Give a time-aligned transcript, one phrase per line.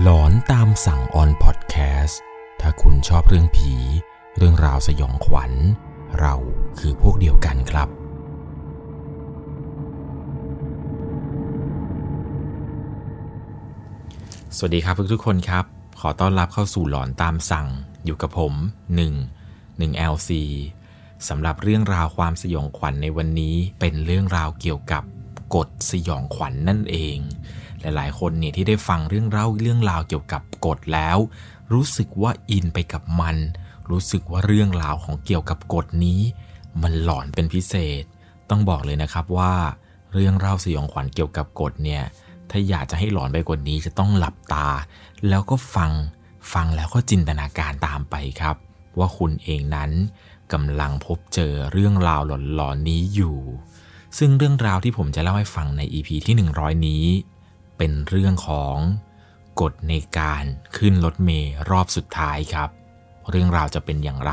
[0.00, 2.20] หลอนตามสั่งออนพอดแคสต์
[2.60, 3.74] ถ้าคุณชอบเรื่องผี
[4.36, 5.52] เรื่องราวสยองขวัญ
[6.20, 6.34] เรา
[6.78, 7.88] คือพวกเดียวกันครับ
[14.56, 15.64] สวัสดีครับทุกทุกๆคนครับ
[16.00, 17.68] ขอต้อนรับเข้าสู่หลอนตามสั่ง
[18.04, 18.54] อยู่กับผม
[19.32, 20.30] 1 1 LC
[21.28, 25.02] สำหรับเรื่องราวความสยองขวัญในวันนี้เป็นเรื่องราวเกี่ยวกับ
[25.54, 27.18] กฎสยองขวัญนนั่นเอง
[27.82, 31.18] หลาย ๆ คนเนี่ยที่ได้ฟังเรื่องเล่าเรื่องราวเกี่ยวกับกฎแล้ว
[31.72, 33.36] รู้สึกว่าอินไปกับมัน
[33.90, 36.20] รู้สึกว่าเรื่องราวของเกี่ยวกับกฎนี้
[36.82, 38.04] มันหลอนเป็นพิเศษ
[38.50, 39.54] ต้องบอกเลยนะครับว่า
[40.12, 42.02] เรื่องเล่าสยองขวัญเกี่ยวกับกฎเนี่ย
[42.50, 44.68] ถ้าอยากจะให้หลอนไปกว่านี้จะต้องหลับตา
[45.28, 45.92] แล้วก็ฟัง
[46.52, 48.56] ฟังแล้วก็จินตนาการตามไปครับ
[48.98, 49.90] ว่าคุณเองนั้น
[50.52, 53.38] กำลังพบเจอเรื่องราวหลอนๆนี้อยู่
[54.18, 57.04] ซึ่งเรื่องราวที่ผมจะเล่าให้ฟังใน EP ที่ 100 นี้
[57.84, 58.76] เป็นเรื่องของ
[59.60, 60.44] กฎในการ
[60.76, 62.70] ขึ้นรถเมล์รอบสุดท้ายครับ
[63.30, 64.32] เรื่องราวจะเป็นอย่างไร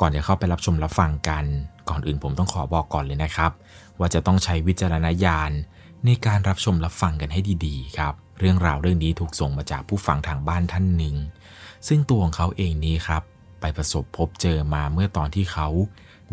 [0.00, 1.44] ก่อนจะเข้าไปรับชมรับฟังกัน
[1.88, 3.52] ก่อนอื่นผมต้องขอบอกก่อนเลยนะครับ
[3.98, 5.50] ว่าจะต้องใช้วิจารณญาณ
[6.04, 11.16] ในการรับชมรับฟังกันให้ดีๆ ครับ เรื่องราวเรื่องนี้ถูกส่งมาจากผู้ฟังทางบ้านท่านหนึ่ง
[11.88, 13.22] ซึ่งตัวของเขาเองนี้ครับ
[13.60, 15.68] ไปประสบพบเจอมาเมื่อตอนที่เขา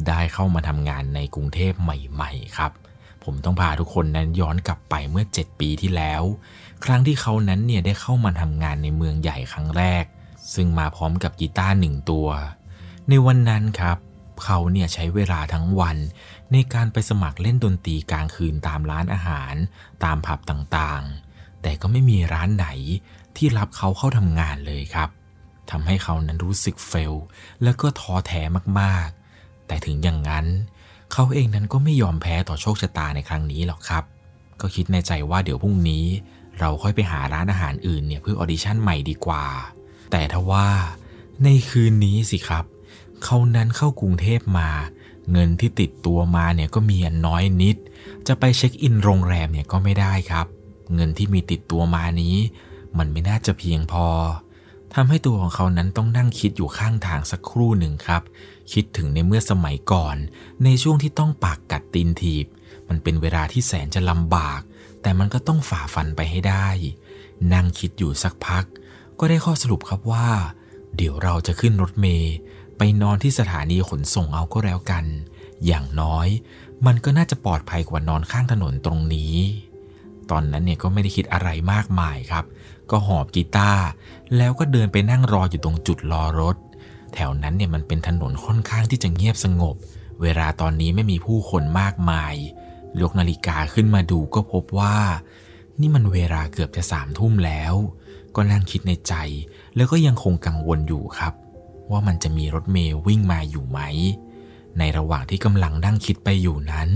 [0.07, 2.71] ได้เข้ามาทำงานในกรุงเทพใหม่ ๆ ครับ
[3.23, 6.23] ผมต้องพาทุกคนนั้นย้อนกลับไปเมื่อ 7 ปีที่แล้ว
[6.85, 10.03] ครั้งที่เขานั้นเนี่ยได้เข้ามาทำงานในเมืองใหญ่ครั้งแรก
[10.53, 12.27] ซึ่งมาพร้อมกับกีตาร์หนึ่งตัว
[13.09, 13.97] ในวันนั้นครับ
[14.43, 15.97] เขาเนี่ยใช้เวลาทั้งวัน
[16.51, 19.53] ในการไปสมัครเล่นดนตรีกลางคืนตามร้านอาหาร
[20.03, 22.67] ตามผับต่างๆ แต่ก็ไม่มีร้านไหน
[23.35, 25.09] ที่รับเขาเข้าทำงานเลยครับ
[25.71, 27.13] ทำให้เขานั้นรู้สึก fail
[27.63, 28.41] แล้วก็ท้อแท้
[28.79, 30.45] มากๆ แต่ถึงอย่างนั้น
[31.11, 34.03] เขาเองนั้นก็ไม่ยอมแพ้ต่อโชคชะตาในครั้งนี้หรอกครับ
[34.61, 36.05] ก็คิดในใจว่าเดี๋ยวพรุ่งนี้
[36.59, 39.45] เราค่อยไปหาร้านอาหารอื่นเนี่ยเพื่อ audition ใหม่ดีกว่า
[40.11, 40.67] แต่ทว่า
[41.43, 42.65] ในคืนนี้สิครับ
[43.23, 44.69] เขานั้นเข้ากรุงเทพมา
[45.31, 47.75] เงินที่ติดตัวมาเนี่ยก็มีอันน้อยนิด
[48.27, 50.47] จะไป check in โรงแรมเนี่ยก็ไม่ได้ครับ
[50.95, 52.35] เงินที่มีติดตัวมานี้
[52.97, 54.07] มันไม่น่าจะเพียงพอ
[54.93, 58.21] ทำให้ตัวของเขานั้นต้องนั่งคิดอยู่ข้างทางสักครู่หนึ่งครับ
[58.73, 60.15] คิดถึงในเมื่อสมัยก่อน
[60.63, 62.45] ในช่วงที่ต้องปากกัดตีนถีบ
[62.89, 64.61] มันเป็นเวลาที่แสนจะลำบาก
[65.01, 66.67] แต่มันก็ต้องฝ่าฟันไปให้ได้
[67.53, 68.63] นั่งคิดอยู่สักพัก
[69.19, 70.27] ก็ได้ข้อสรุปครับว่า
[70.95, 72.33] เดี๋ยวเราจะขึ้นรถเมย์
[72.77, 75.05] ไปนอนที่สถานีขนส่งเอาก็แล้วกัน
[75.65, 76.27] อย่างน้อย
[76.85, 79.35] มันก็น่าจะปลอดภัยกว่านอนข้างถนนตรงนี้
[80.31, 82.45] ตอนนั้นเนี่ยก็ไม่ได้คิดอะไรมากมายครับ
[82.91, 83.85] ก็หอบกีตาร์
[84.37, 86.55] แล้วก็เดินไปนั่งรออยู่ตรงจุดรอรถ
[87.13, 89.75] แถวนั้นเนี่ยมันเป็นถนนค่อนข้างที่จะเงียบสงบ
[90.21, 92.35] เวลาตอนนี้ไม่มีผู้คนมากมาย
[93.01, 94.97] ยกนาฬิกาขึ้นมาดูก็พบว่า
[95.79, 97.73] นี่มันเวลาเกือบจะสามทุ่มแล้ว
[98.35, 99.13] ก็นั่งคิดในใจ
[99.75, 101.33] แล้วก็ยังคงกังวลอยู่ครับ
[101.91, 103.79] ว่ามันจะมีรถเมย์วิ่งมาอยู่ไหม
[104.79, 106.89] ในระหว่างที่กำลังนั่งคิดไปอยู่นั้น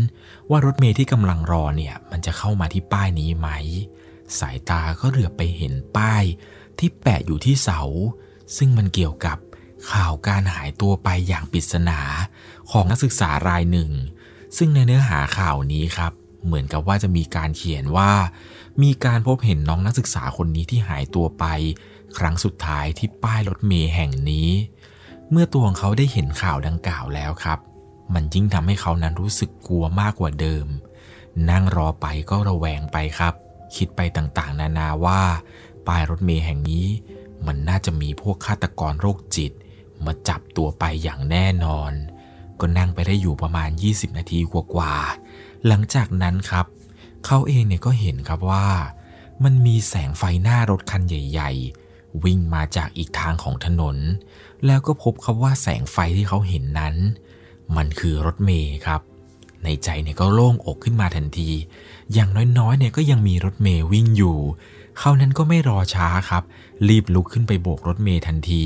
[0.50, 3.50] ว่ารถเมย์ที่กำลังรอเนี่ยมันจะเข้ามาที่ป้ายนี้ไหม
[4.40, 6.24] สายตาก็เหลือบไปเห็นป้าย
[6.80, 7.82] ที่แปะอยู่ที่เสา
[8.58, 9.38] ซึ่งมันเกี่ยวกับ
[9.92, 12.00] ข่าวการหายตัวไปอย่างปริศนา
[12.72, 13.92] ของนักศึกษารายหนึ่ง
[14.58, 16.12] ซึ่งในเนื้อหาข่าวนี้ครับ
[16.46, 18.12] เหมือนกับว่าจะมีการเขียนว่า
[18.84, 21.46] มีการพบเห็นน้องนักศึกษาคนนี้ที่หายตัวไป
[22.18, 24.50] ครั้งสุดท้ายที่ป้ายรถเมล์แห่งนี้
[25.32, 27.60] เมื่อตัวของเขาได้เห็นข่าวดังกล่าวแล้วครับ
[28.14, 30.68] มันยิ่งทำให้เขานั้นรู้สึกกลัวมากกว่าเดิม
[31.50, 33.34] นั่งรอไปก็ระแวงไปครับ
[33.76, 35.22] คิดไปต่างๆ นานาว่า
[35.88, 36.86] ป้ายรถเมล์แห่งนี้
[37.46, 39.52] มันน่าจะมีพวกฆาตกรโรคจิต
[40.06, 41.92] มาจับตัวไปอย่างแน่นอน
[42.60, 46.66] ก็นั่งไปได้อยู่ประมาณ 20 นาทีกว่าๆหลังจากนั้นครับ
[47.26, 48.68] เขาเองเนี่ยก็เห็นครับว่า
[49.44, 51.52] มันมีแสงไฟหน้ารถคันใหญ่
[51.88, 53.98] ๆ วิ่งมาจากอีกทางของถนน
[54.66, 56.96] แล้วก็พบครับว่าแสงไฟที่เขาเห็นนั้น
[57.76, 59.02] มันคือรถเมย์ครับ
[59.64, 61.50] ในใจเนี่ยก็โล่งอกขึ้นมาทันที
[62.14, 62.30] อย่าง
[62.60, 64.38] น้อยๆเนี่ยก็ยังมีรถเมย์วิ่งอยู่
[65.00, 66.44] เขานั้นก็ไม่รอช้าครับ
[66.88, 68.66] รีบลุกขึ้นไปโบกรถเมย์ทันที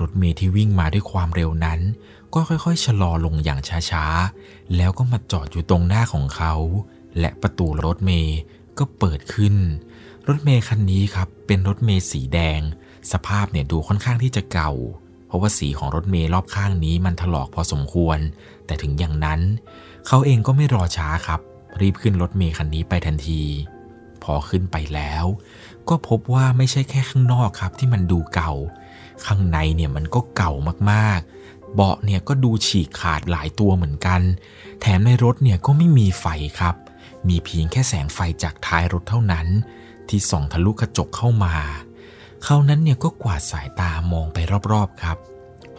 [0.00, 1.80] รถเมย์ที่วิ่งมาด้วยความเร็วนั้น
[2.34, 3.60] ก็ค่อยๆ ชะลอลงอย่าง
[3.90, 6.54] ช้าๆ แล้วก็มาจอดอยู่ตรงหน้าของเขา
[7.20, 8.38] และประตูรถเมย์
[8.78, 9.54] ก็เปิดขึ้น
[10.28, 12.60] รถเมย์คันนี้ครับ เป็นรถเมย์สีแดง
[13.12, 14.72] สภาพเนี่ยดูค่อนข้างที่จะเก่า
[15.26, 18.18] เพราะว่าสีของรถเมย์รอบข้างนี้มันถลอกพอสมควร
[18.66, 19.40] แต่ถึงอย่างนั้น
[20.06, 21.40] เขาเองก็ไม่รอช้าครับ
[21.80, 23.42] รีบขึ้นรถเมย์คันนี้ไปทันที
[24.22, 25.24] พอขึ้นไปแล้ว
[25.88, 28.52] ก็พบว่าไม่ใช่แค่ข้างนอกครับที่มันดูเก่า
[29.24, 30.52] ข้างในเนี่ยมันก็เก่า
[30.90, 34.20] มากๆ เบาะเนี่ยก็ดูฉีกขาดหลายตัวเหมือนกัน
[34.80, 36.26] แถมในรถเนี่ยก็ไม่มีไฟ
[36.60, 36.74] ครับ
[37.28, 39.46] มีเพียงแค่แสงไฟจากท้ายรถเท่านั้น
[40.08, 41.56] ที่ส่องทะลุกระจกเข้ามา
[42.44, 44.38] เขานั้นเนี่ยก็กวาดสายตามองไป
[44.72, 45.18] รอบๆครับ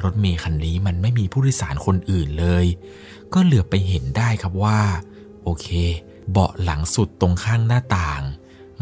[0.04, 2.66] รถเมย์คันนี้มันไม่มีผู้โดยสารคนอื่นเลย
[3.34, 4.80] ก็เหลือไปเห็นได้ครับว่า
[5.44, 5.68] โอเค
[6.32, 8.22] เบาะหลังสุดตรงข้างหน้าต่าง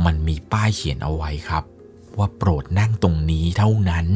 [0.05, 1.63] มันมีป้ายเขียนเอาไว้ครับ
[2.17, 4.07] ว่าโปรดนั่งตรงนี้เท่านั้น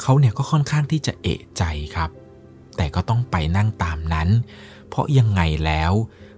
[0.00, 1.62] เขาเนี่ยก็ค่อนข้างที่จะเอะใจ
[1.96, 2.10] ครับ
[2.76, 4.28] แต่ก็ต้องไปนั่งตามนั้น
[4.88, 5.92] เพราะยังไงแล้ว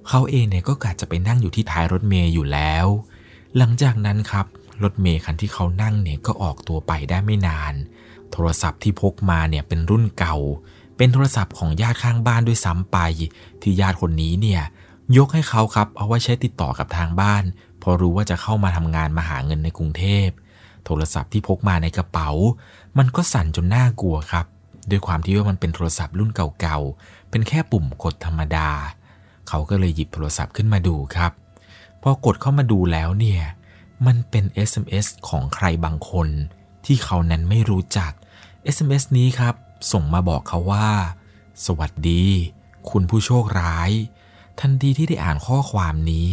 [0.09, 2.87] เขาเองเนี่ยก็กะจะไปนั่งอยู่ที่ท้ายรถเมย์อยู่แล้ว
[3.57, 4.47] หลังจากนั้นครับ
[4.83, 7.75] รถเมย์คันที่เขานั่งเนี่ยก็ออกตัวไปได้ไม่นาน
[8.33, 10.37] โทรศัพท์ที่พกมาเนี่ยเป็นรุ่นเก่า
[10.97, 12.99] เป็นโทรศัพท์ของญาติข้างบ้านด้วยซ้ำไป
[13.63, 14.63] ที่ญาติคนนี้เนี่ย
[15.17, 17.43] ยกให้เขาครับเอาไว้ใช้ติดต่อกับทางบ้าน
[17.83, 20.29] พอรู้ว่าจะเข้ามาทำงานมาหาเงินในกรุงเทพ
[20.87, 22.31] โทรศัพท์ที่พกมาในกระเป๋า
[22.99, 24.47] มันก็สั่นจนน่ากลัวครับ
[24.91, 26.31] ด้วยความที่ว่ามันเป็นโทรศัพท์รุ่น
[26.61, 28.69] เก่าๆ เป็นแค่ปุ่มกดธรรมดา
[29.49, 31.33] เขาก็เลยหยิบโทรศัพท์ขึ้นมาดูครับ
[32.03, 33.43] พอกดเข้ามาดูแล้วเนี่ย
[34.07, 36.29] มันเป็น SMS ของใครบางคน
[36.87, 38.13] ที่เขานั้นไม่รู้จัก
[38.75, 39.55] SMS นี้ครับ
[39.93, 40.89] ส่งมาบอกเขาว่า
[41.67, 42.25] สวัสดี
[42.91, 43.91] คุณผู้โชคร้าย
[44.61, 46.29] ทันทีที่ได้อ่านข้อความนี้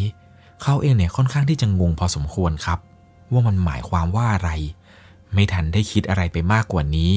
[0.61, 2.79] เขาเองเนี่ยค่อนข้างที่จะงงพอสมควรครับ
[3.33, 4.50] ว่ามันหมายความว่าอะไร
[5.33, 7.13] ไม่ทันได้คิดอะไรไปมากกว่านี้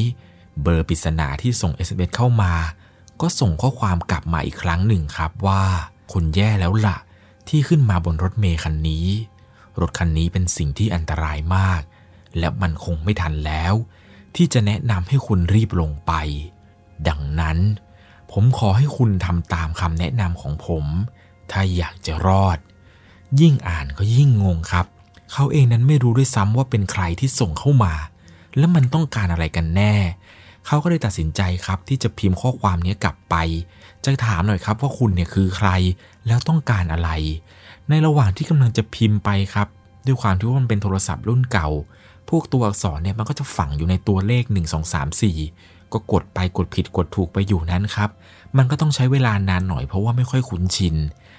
[0.63, 2.53] เบอร์ปริศนาที่ส่ง SMS เข้ามา
[3.21, 5.63] ก็ส่งข้อความกลับมาอีกครั้งหนึ่งครับว่า
[6.13, 6.99] คุณแย่แล้วละ่ะ
[7.49, 9.07] ที่ขึ้นมาบนรถเมย์คันนี้
[9.81, 11.83] รถคันนี้เป็นสิ่งที่อันตรายมาก
[12.39, 13.75] และมันคงไม่ทันแล้ว
[14.37, 16.12] ที่จะแนะนำให้คุณรีบลงไป
[17.09, 17.59] ดังนั้น
[18.33, 20.85] ผมขอให้คุณทำตามคำแนะนำของผม
[21.51, 22.59] ถ้าอยากจะรอด
[23.41, 24.87] ยิ่งอ่านก็ยิ่งงงครับ
[25.32, 27.94] เขาเองนั้นไม่รู้ด้วยซ้ำว่าเป็นใครที่ส่งเข้ามา
[28.58, 29.94] และมันต้องการอะไรกันแน่
[30.67, 33.34] เขาก็เลยตัดสินใจครับที่จะพิมพ์ข้อความนี้กลับไป
[34.05, 35.70] จะถามหน่อยครับว่าคุณเนี่ยคือใคร
[36.26, 37.11] แล้วต้องการอะไร
[37.88, 39.69] ในระหว่างที่กำลังจะพิมพ์ไปครับ
[40.06, 41.69] ด้วยความที่ว่ามันเป็นโทรศัพท์รุ่นเก่า
[42.28, 48.11] พวกตัวอักษรเนี่ยมันก็จะฝังอยู่ในตัวเลข 1 2 3 4 ก็กดไปกดผิดกดถูกไปอยู่นั้นครับ
[48.56, 50.96] มันก็ต้องใช้เวลานานหน่อยเพราะว่าไม่ค่อยคุ้นชิน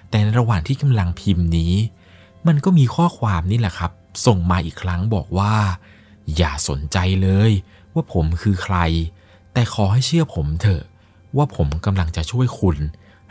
[0.10, 1.74] แต่ในระหว่างที่กำลังพิมพ์นี้
[2.48, 3.92] มันก็มีข้อความนี่แหละครับ
[4.26, 5.56] ส่งมาอีกครั้งบอกว่า
[6.38, 7.52] อย่าสนใจเลย
[7.94, 8.78] ว่าผมคือใคร
[9.54, 10.84] แต่ขอให้เชื่อผมเถอะ
[11.38, 12.78] ว่าผมกำลังจะช่วยคุณ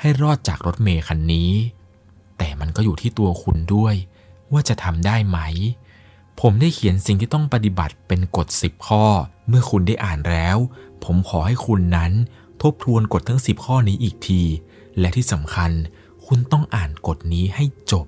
[0.00, 1.50] ให้รอดจากรถเมย์คันนี้
[2.38, 3.94] แต่มันก็อยู่ที่ตัวคุณด้วย
[4.52, 5.38] ว่าจะทำได้ไหม
[6.40, 9.04] ผมได้เขียนสิ่งที่ต้องปฏิบัติเป็นกฎ 10 ข้อ
[9.48, 10.56] เมื่อคุณได้อ่านแล้ว
[11.04, 12.12] ผมขอให้คุณนั้น
[12.62, 14.42] ทบทวนกฎทั้ง 10 ข้อนี้อีกที
[14.98, 15.70] และที่สำคัญ
[16.26, 18.06] คุณต้องอ่านกฎนี้ให้จบ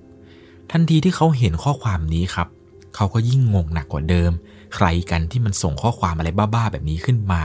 [0.72, 2.48] ทันทีที่เขาเห็นข้อความนี้ครับ
[2.94, 4.30] เขาก็ยิ่งงงหนักกว่าเดิม
[4.74, 7.42] ใครกันที่มันส่งข้อความอะไรบ้าๆแบบนี้ขึ้นมา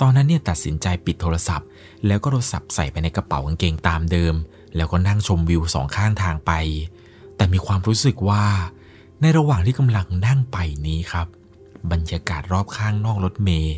[0.00, 1.68] ตอนนั้นเนี่ยตัดสินใจปิดโทรศัพท์
[2.06, 4.34] แล้วก็โทรศัพท์ใส่ไปในกระเป๋ากางเกงตามเดิม
[4.76, 6.52] แล้วก็นั่งชมวิวสองข้างทางไป
[7.36, 8.44] แต่มีความรู้สึกว่า
[9.20, 11.26] ในระหว่างที่กำลังนั่งไปนี้ครับ
[11.90, 13.76] บรรยากาศรอบข้างนอกรถเมย์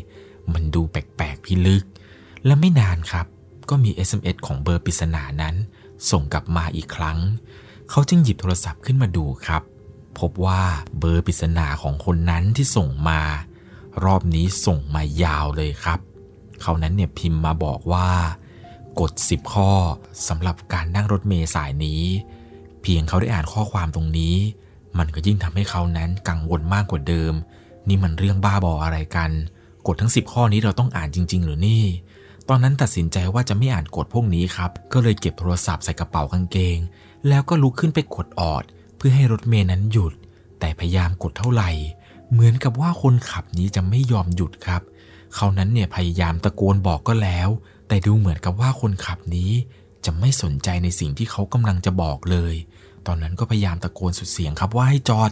[0.53, 1.83] มันดูแปลกๆพิลึก
[2.45, 3.25] และไม่นานครับ
[3.69, 5.55] ก็มี SMS ของเบอร์ปริศนานั้น
[6.11, 7.17] ส่งกลับมาอีกครั้ง
[7.95, 9.63] เขาจึงหยิบโทรศัพท์ขึ้นมาดูครับ
[10.19, 10.61] พบว่า
[10.99, 13.21] เบอร์ปริศนาของคนนั้นที่ส่งมา
[14.05, 15.99] รอบนี้ส่งมายาวเลยครับ
[16.61, 18.09] เขานั้นเนี่ยพิมพ์มาบอกว่า
[18.99, 19.71] กฎ10 ข้อ
[20.27, 22.01] สำหรับการนั่งรถเมล์สายนี้
[22.81, 24.35] เพียงเขาได้อ่านข้อความตรงนี้
[24.97, 27.33] มันก็ยิ่งทำให้เขานั้นกังวลมากกว่าเดิม
[27.87, 29.31] นี่มันเรื่องบ้าบออะไรกัน
[29.87, 31.83] กฎทั้ง 10 ข้อนี้เราต้องอ่านจริง ๆ หรือนี่
[32.49, 36.77] ตอนนั้นตัดสินใจว่าจะไม่อ่านกฎพวกนี้ครับ ก็เลยเก็บโทรศัพท์ใส่กระเป๋ากางเกง
[37.27, 38.63] แล้วก็ลุกขึ้นไปกดออด
[38.97, 40.13] เพื่อให้รถเมล์นั้นหยุด
[40.59, 41.69] แต่พยายามกดเท่าไหร่
[42.31, 44.81] เหมือนกับว่าคนขับนี้จะไม่ยอมหยุดครับ
[45.35, 47.49] เขานั้นเนี่ยพยายามตะโกนบอกก็แล้ว
[47.87, 49.51] แต่ดูเหมือนกับว่าคนขับนี้
[50.05, 52.55] จะไม่สนใจในสิ่งที่เขากำลังจะบอกเลย
[53.07, 55.29] ตอนนั้นก็พยายามตะโกนสุดเสียงครับว่าให้จอด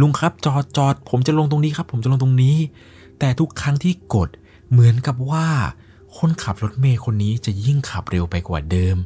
[0.00, 2.56] ลุงครับจอดจอด ผมจะลงตรงนี้ครับ ผมจะลงตรงนี้
[3.18, 4.28] แต่ทุกครั้งที่กด
[4.70, 5.46] เหมือนกับว่า
[6.18, 8.96] คนขับรถเมย์คนนี้จะยิ่งขับเร็วไปกว่าเดิม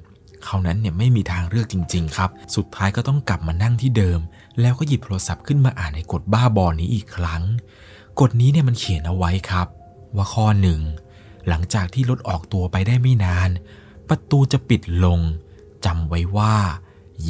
[0.45, 4.21] เขานั้นเนี่ยไม่มีทางเลือกจริง ๆ ครับ สุดท้ายก็ต้องกลับมานั่งที่เดิม
[4.61, 7.43] แล้วก็หยิบโทรศัพท์ขึ้นมาอ่านในกฎบ้าบอนี้อีกครั้ง
[8.21, 9.67] กฎนี้เนี่ยมันเขียนเอาไว้ครับ
[10.17, 10.81] ว่าข้อหนึ่ง
[11.49, 13.51] หลังจากที่รถออกตัวไปได้ไม่นาน
[14.09, 15.21] ประตูจะปิดลง
[15.85, 16.55] จำไว้ว่า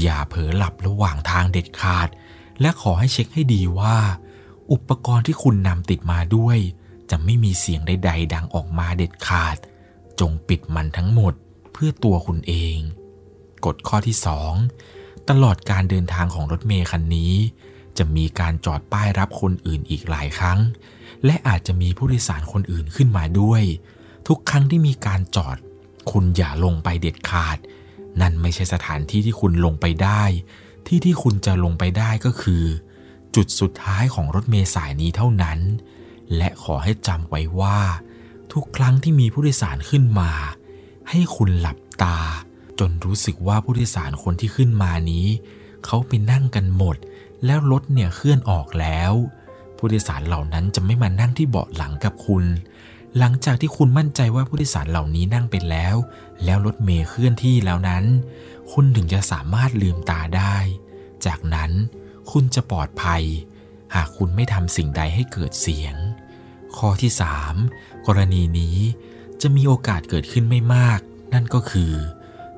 [0.00, 2.08] อย่าเผลอหลับระหว่างทางเด็ดขาด
[2.60, 3.96] และขอให้เช็คให้ดีว่า
[4.72, 6.58] อุปกรณ์ที่คุณนำติดมาด้วย
[7.10, 9.56] จะไม่มีเสียงใดๆดังออกมาเด็ดขาด
[10.20, 11.34] จงปิดมันทั้งหมด
[11.72, 12.76] เพื่อตัวคุณเอง
[13.64, 14.16] กฎข้อที่
[14.72, 17.32] 2 ตลอดการเดินทางของรถเมย์คันนี้
[17.98, 20.58] จะมีการจอดป้ายรับคนอื่นอีกหลายครั้ง
[21.24, 23.62] และอาจจะมีผู้โดยสารคนอื่นขึ้นมาด้วย
[24.28, 25.56] ทุกครั้งที่มีการจอด
[26.10, 27.58] คุณอย่าลงไปเด็ดขาด
[28.20, 30.22] นั่นไม่ใช่สถานที่ที่คุณลงไปได้
[30.86, 32.64] ที่ที่คุณจะลงไปได้ก็คือ
[33.34, 35.58] จุดสุดท้ายของรถเมล์สายนี้เท่านั้น
[36.36, 37.78] และขอให้จำไว้ว่า
[38.52, 40.30] ทุกครั้งที่มีผู้โดยสารขึ้นมา
[41.08, 42.18] ให้คุณหลับตา
[42.78, 45.26] จนรู้สึกว่าผู้โดยสารคนที่ขึ้นมานี้
[45.84, 46.96] เขาไปนั่งกันหมด
[47.44, 49.12] แล้วรถเนี่ยเคลื่อนออกแล้ว
[49.76, 52.44] ผู้โดยสารเหล่านั้นจะไม่มานั่งที่เบาะหลังกับคุณ
[53.18, 55.96] หลังจากที่คุณมั่นใจว่าผู้โดยสารเหล่านี้นั่งไปแล้ว
[56.44, 58.04] แล้วรถเมย์เคลื่อนที่แล้วนั้น
[58.72, 60.56] คุณถึงจะสามารถลืมตาได้
[61.26, 61.70] จากนั้น
[62.30, 63.22] คุณจะปลอดภัย
[63.94, 65.94] หากคุณไม่ทำสิ่งใดให้เกิดเสียง
[66.76, 67.12] ข้อที่
[67.58, 68.76] 3 กรณีนี้
[69.40, 71.00] จะมีโอกาสเกิดขึ้นไม่มาก
[71.34, 71.92] นั่นก็คือ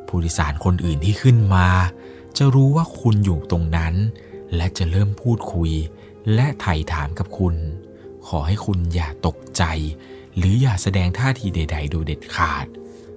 [0.06, 1.68] ผู้โดยสารคนอื่นที่ขึ้นมา
[2.36, 3.94] จะรู้ว่าคุณอยู่ตรงนั้น
[4.56, 5.70] และจะเริ่มพูดคุย
[6.34, 7.54] และไถ่ถามกับคุณ
[8.26, 9.62] ขอให้คุณอย่าตกใจ
[10.36, 12.66] หรืออย่าแสดงท่าทีใด ๆ โดยเด็ดขาด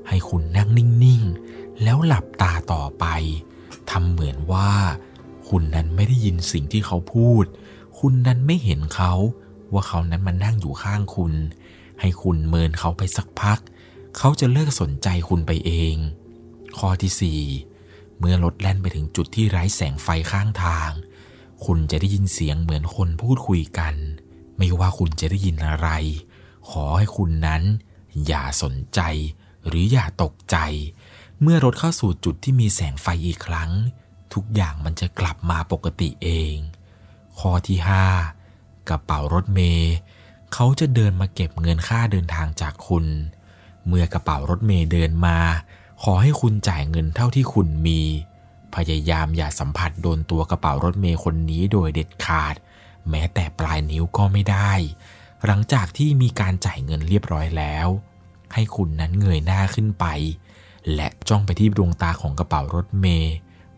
[0.07, 3.05] ให้คุณนั่งนิ่งๆ แล้วหลับตาต่อไป
[3.89, 4.71] ทำเหมือนว่า
[5.49, 7.45] คุณนั้นไม่ได้ยินสิ่งที่เขาพูด
[7.99, 9.13] คุณนั้นไม่เห็นเขา
[9.73, 11.33] ว่าเขานั้นมานั่งอยู่ข้างคุณ
[11.99, 13.59] ให้คุณเมินเขาไปสักพัก
[14.17, 15.95] เขาจะเลิกสนใจคุณไปเอง
[16.77, 20.91] ข้อที่ 4 เมื่อรถแล่นไปถึงจุดที่ไร้แสงไฟข้างทาง
[21.65, 23.95] คุณจะได้ยินเสียงเหมือนคนพูดคุยกัน
[24.57, 25.89] ไม่ว่าคุณจะได้ยินอะไร
[26.69, 27.63] ขอให้คุณนั้น
[28.27, 28.99] อย่าสนใจ
[29.67, 30.57] หรืออย่าตกใจ
[31.41, 33.71] เมื่อรถเข้าสู่จุดที่มีแสงไฟอีกครั้ง
[34.33, 36.55] ทุกอย่างมันจะกลับมาปกติเอง
[37.39, 37.77] ข้อที่
[38.15, 38.42] 5
[38.89, 39.91] กระเป๋ารถเมย์
[40.53, 43.05] เขาจะเดินมาเก็บเงินค่าเดินทางจากคุณ
[43.87, 45.37] เมื่อกระเป๋ารถเมย์เดินมา
[46.03, 48.01] ขอให้คุณจ่ายเงินเท่าที่คุณมี
[48.75, 52.55] พยายามอย่าสัมผัสโดนตัวกระเป๋ารถเมย์คนนี้โดยเด็ดขาด
[53.09, 54.71] แม้แต่ปลายนิ้วก็ไม่ได้
[55.45, 57.87] หลังจากที่มีการจ่ายเงินเรียบร้อยแล้ว
[58.53, 60.05] ให้คุณนั้นเงยหน้าขึ้นไป
[60.95, 63.35] และจ้องไปที่ดวงตาของกระเป๋ารถเมย์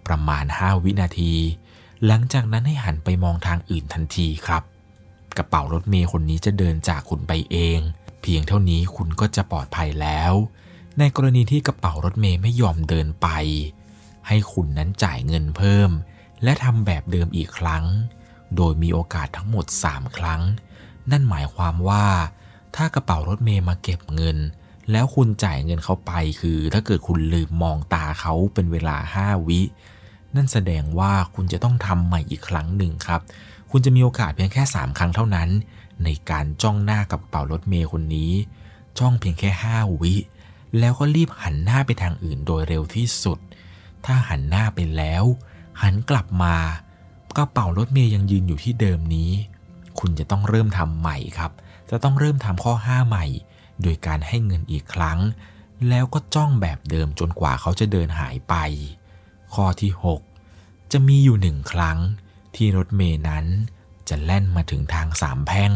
[0.08, 1.34] ประมาณ 5 วินาที
[2.06, 4.64] หลังจากนั้นให้หันไปมองทางอื่นทันทีครับ
[5.38, 7.80] กระเป๋ารถเมย์คนนี้จะเดินจากคุณไปเอง
[8.22, 10.34] เพียงเท่านี้คุณก็จะปลอดภัยแล้ว
[11.00, 13.28] ในกรณีที่กระเป๋ารถเมย์ไม่ยอมเดินไป
[14.28, 15.90] ให้คุณนั้นจ่ายเงินเพิ่ม
[16.44, 17.86] และทำแบบเดิมอีกครั้ง
[18.56, 20.42] โดยมีโอกาสทั้งหมด 3 ครั้ง
[21.12, 22.06] นั่นหมายความว่า
[22.76, 24.38] ถ้ากระเป๋ารถเมย์มาเก็บเงิน
[24.92, 29.62] แล้วคุณจ่ายเงินเขาไป คือถ้าเกิดคุณลืมมองตาเขาเป็นเวลา 5 วิ
[30.36, 33.22] นั่นแสดงว่าคุณจะต้องทำใหม่อีกครั้งหนึ่งครับ
[33.78, 35.50] คุณจะมีโอกาสเพียงแค่ 3 ครั้งเท่านั้น
[36.04, 38.32] ในการจ้องหน้ากับกระเป๋ารถเมย์คนนี้
[39.00, 40.14] จ้องเพียงแค่ 5 วิ
[40.80, 43.40] แล้วก็รีบหันหน้าไปทางอื่นโดยเร็วที่สุด
[44.06, 45.24] ถ้าหันหน้าไปแล้ว
[45.82, 46.56] หันกลับมา
[47.38, 49.32] กระเป๋ารถเมย์ยังยืนอยู่ที่เดิมนี้
[50.00, 51.52] คุณจะต้องเริ่มทำใหม่ครับ
[51.90, 53.26] จะต้องเริ่มทำข้อ 5 ใหม่
[53.82, 55.20] โดยการให้เงินอีกครั้ง
[55.90, 58.56] แล้วก็จ้องแบบเดิมจนกว่าเขาจะเดินหายไป
[59.54, 59.92] ข้อที่
[60.42, 62.00] 6 จะมีอยู่หนึ่งครั้ง
[62.58, 63.46] ที่รถเมย์นั้น
[64.10, 65.74] จะแล่นมาถึงทางสามแพร่ง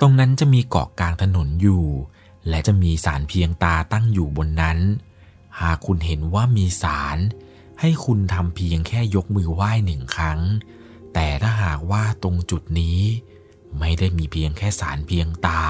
[0.00, 1.84] ตรงนั้นจะมีเกาะกลางถนนอยู่
[2.48, 4.78] และจะมีสารเพียงตาตั้งอยู่บนนั้น
[5.60, 7.18] หากคุณเห็นว่ามีสาร
[7.80, 10.40] ให้คุณทำเพียงแค่ยกมือไหว้หนึ่งครั้ง
[11.14, 13.00] แต่ถ้าหากว่าตรงจุดนี้
[13.78, 15.64] ไม่ได้มีเพียงแค่สารเพียงตา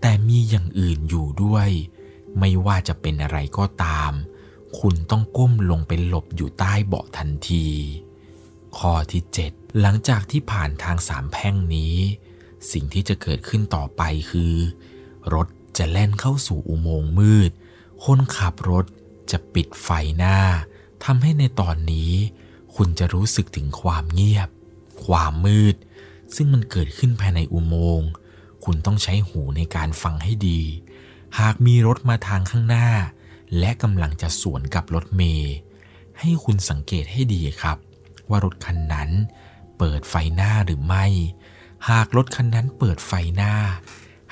[0.00, 1.68] แต่มีอย่างอื่นอยู่ด้วย
[2.38, 4.12] ไม่ว่าจะเป็นอะไรก็ตาม
[4.78, 7.66] คุณต้องก้มลงไปหลบอยู่ใต้เบาะทันที
[8.78, 11.96] ข้อที่ 7 หลังจากที่ผ่านทางสามแพร่งนี้
[12.72, 14.54] สิ่งที่จะเกิดขึ้นต่อไปคือ
[15.34, 15.46] รถ
[15.78, 17.50] จะแล่นเข้าสู่อุโมงค์มืด
[18.04, 18.84] คนขับรถ
[19.30, 20.38] จะปิดไฟหน้า
[21.04, 22.12] ทำให้ในตอนนี้
[22.76, 24.48] คุณจะรู้สึกถึงความเงียบ
[25.04, 25.74] ความมืด
[26.34, 28.10] ซึ่งมันเกิดขึ้นภายในอุโมงค์
[28.64, 30.60] คุณต้องใช้หูในการฟังให้ดี
[31.38, 32.88] หากมีรถมาทางข้างหน้า
[33.58, 35.54] และกำลังจะสวนกับรถเมย์
[36.18, 37.78] ให้คุณสังเกตให้ดีครับ
[38.28, 39.10] ว่ารถคันนั้น
[39.78, 41.06] เปิดไฟหน้าหรือไม่
[41.90, 43.54] หากรถคันนั้นเปิดไฟหน้า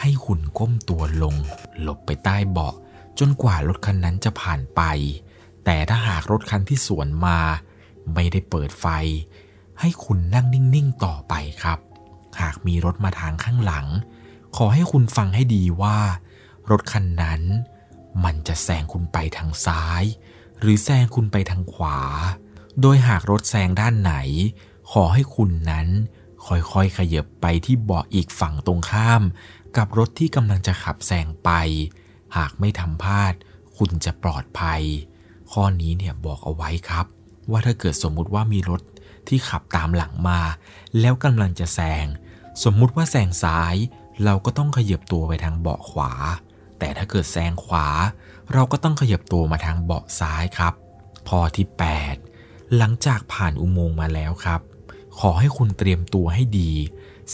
[0.00, 1.36] ให้คุณก้มตัวลง
[1.80, 2.74] หลบไปใต้เบาะ
[3.18, 4.82] จนกว่ารถคันนั้นจะผ่านไป
[5.64, 7.38] แต่ถ้าหากรถคันที่สวนมา
[8.14, 8.86] ไม่ได้เปิดไฟ
[9.80, 11.78] ให้คุณนั่งนิ่งๆต่อไปครับ
[12.40, 13.86] หากมีรถมาทางข้างหลัง
[14.56, 15.98] ขอให้คุณฟังให้ดีว่า
[16.70, 17.42] รถคันนั้น
[18.24, 20.02] มันจะแซงคุณไปทางซ้าย
[20.60, 21.98] หรือแซงคุณไปทางขวา
[22.80, 24.14] โดยหากรถแซงด้านไหน
[24.92, 25.88] ขอให้คุณนั้น
[26.46, 29.22] ค่อยๆขยับไปที่เบาะอีกฝั่งตรงข้าม
[29.76, 31.50] กับรถที่กำลังจะขับแซงไป
[32.36, 33.34] หากไม่ทำพลาด
[33.76, 34.82] คุณจะปลอดภัย
[35.52, 37.06] ข้อนี้เนี่ยบอกเอาไว้ครับ
[37.50, 38.82] ว่าถ้าเกิดสมมุติว่ามีรถ
[39.28, 40.40] ที่ขับตามหลังมา
[41.00, 42.06] แล้วกำลังจะแซง
[42.64, 43.74] สมมุติว่าแซงซ้าย
[44.24, 46.12] เราก็ต้องขยับตัวไปทางเบาะขวา
[46.78, 47.86] แต่ถ้าเกิดแซงขวา
[48.52, 50.74] เราก็ต้องขยับตัวมาทางเบาะซ้ายครับ
[51.28, 51.66] ข้อที่
[52.22, 54.60] 8 หลังจากผ่านอุโมงค์มาแล้วครับ
[55.20, 56.72] ขอให้คุณเตรียมตัวให้ดี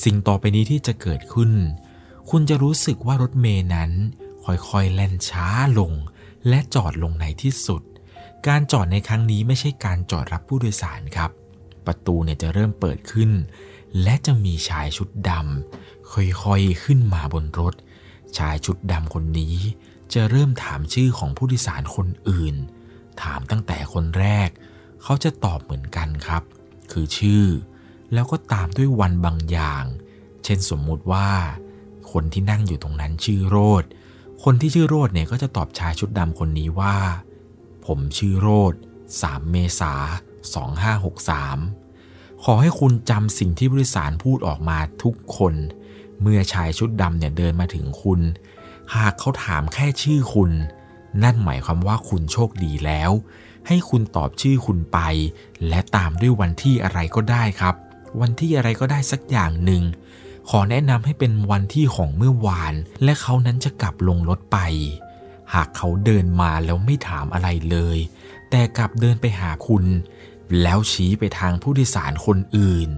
[0.04, 1.52] สิ่งต่อไปนี้ที่จะเกิดขึ้น
[2.30, 3.90] คุณจะรู้สึกว่ารถเมย์นั้น
[4.44, 5.46] ค่อยๆแล่นช้า
[5.78, 5.92] ลง
[6.48, 7.82] และจอดลงในที่สุด
[8.48, 11.30] การจอดในครั้งนี้ไม่ใช่การจอดรับผู้โดยสารครับ
[11.86, 13.30] ประตูเนี่ยจะเริ่มเปิดขึ้น
[14.02, 17.74] และจะมีชายชุดดำค่อยๆขึ้นมาบนรถ
[18.38, 19.56] ชายชุดดำคนนี้
[20.14, 22.54] จะเริ่มถามชื่อของผู้โดยสารคนอื่น
[23.22, 24.48] ถามตั้งแต่คนแรก
[25.02, 26.42] เขาจะตอบเหมือนกันครับ
[26.92, 27.44] คือชื่อ
[28.14, 29.84] แล้วก็ตามด้วยวันบางอย่าง
[30.44, 31.28] เช่นสมมุติว่า
[32.12, 33.84] คนที่นั่งอยู่ตรงนั้นชื่อโรด
[34.44, 36.96] คนที่ชื่อโรดเนี่ยก็จะตอบชายชุดดำคนนี้ว่า
[37.86, 38.74] ผมชื่อโรด
[39.12, 39.94] 3 เมษา
[41.14, 45.54] 2563 ขอให้คุณจำสิ่งที่ผู้โดยสารพูดออกมาทุกคน
[46.20, 48.20] เมื่อชายชุดดำเนี่ยเดินมาถึงคุณ
[48.94, 50.50] หากเขาถามแค่ชื่อคุณ
[51.22, 53.10] นั่นหมายความว่าคุณโชคดีแล้ว
[53.66, 54.98] ให้คุณตอบชื่อคุณไป
[55.68, 57.74] และตามด้วยวันที่อะไรก็ได้ครับ
[58.20, 59.82] วันที่อะไรก็ได้สักอย่างหนึ่ง
[60.50, 64.58] ขอแนะนำให้เป็นวันที่ของเมื่อวาน และเขานั้นจะกลับลงรถไป
[65.54, 67.98] หากเขาเดินมาแล้วไม่ถามอะไรเลย
[68.50, 69.84] แต่กลับเดินไปหาคุณ
[70.62, 72.88] แล้วชี้ไปทางผู้โดยสารคนอื่น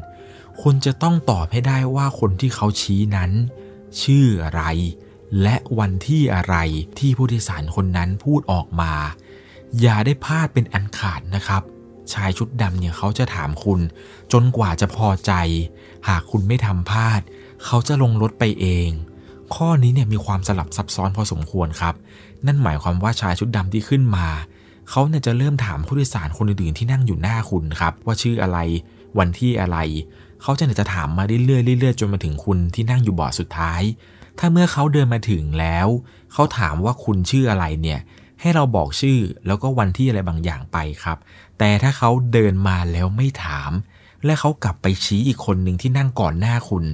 [0.63, 3.31] คุณจะต้องตอบให้ได้ว่าคนที่เขาชี้นั้น
[4.03, 4.63] ชื่ออะไร
[5.43, 6.57] และวันที่อะไร
[6.99, 8.93] ที่ผู้โดยสารคนนั้นพูดออกมา
[9.81, 11.63] อย่าได้พลาดเป็นอันขาดนะครับ
[12.13, 13.81] ชายชุดดำเนี่ยเขาจะถามคุณ
[14.33, 15.33] จนกว่าจะพอใจ
[16.09, 17.21] หากคุณไม่ทำพลาด
[17.65, 18.91] เขาจะลงรถไปเอง
[19.55, 21.95] ข้อนี้เนี่ยมีความสลับซับซ้อนพอสมควรครับ
[22.47, 24.29] นั่นหมายความว่าชายชุดดำที่ขึ้นมา
[24.91, 28.59] เขาเนี่ยจะเริ่มถามผู้โดยสารคนอื่นๆที่นั่งอยู่หน้าคุณครับ ว่าชื่ออะไร
[29.19, 29.79] วันที่อะไร
[30.43, 33.83] เขาจะเนี่ยจะถามมาเรื่อยๆเรื่อยๆจนมาถึงคุณที่นั่งอยู่เบาะสุดท้าย
[34.39, 35.89] ถ้าเมื่อเขาเดินมาถึงแล้ว
[36.33, 38.01] เขาถามว่าคุณชื่ออะไรเนี่ย
[38.41, 41.19] ให้เราบอกชื่อแล้วก็วันที่อะไรบางอย่างไปครับ
[41.59, 43.73] แต่ถ้าเขาเดินมาแล้วไม่ถาม
[44.25, 46.85] และเขากลับไปชี้อีกคนหนึ่งที่นั่งก่อนหน้าคุณ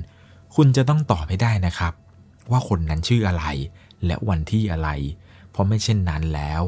[0.54, 1.92] คุณจะต้องตอบให้ได้นะครับ
[2.50, 3.44] ว่าคนนั้นชื่ออะไร
[4.06, 4.88] และวันที่อะไร
[5.50, 6.62] เพราะไม่เช่นนั้นแล้ว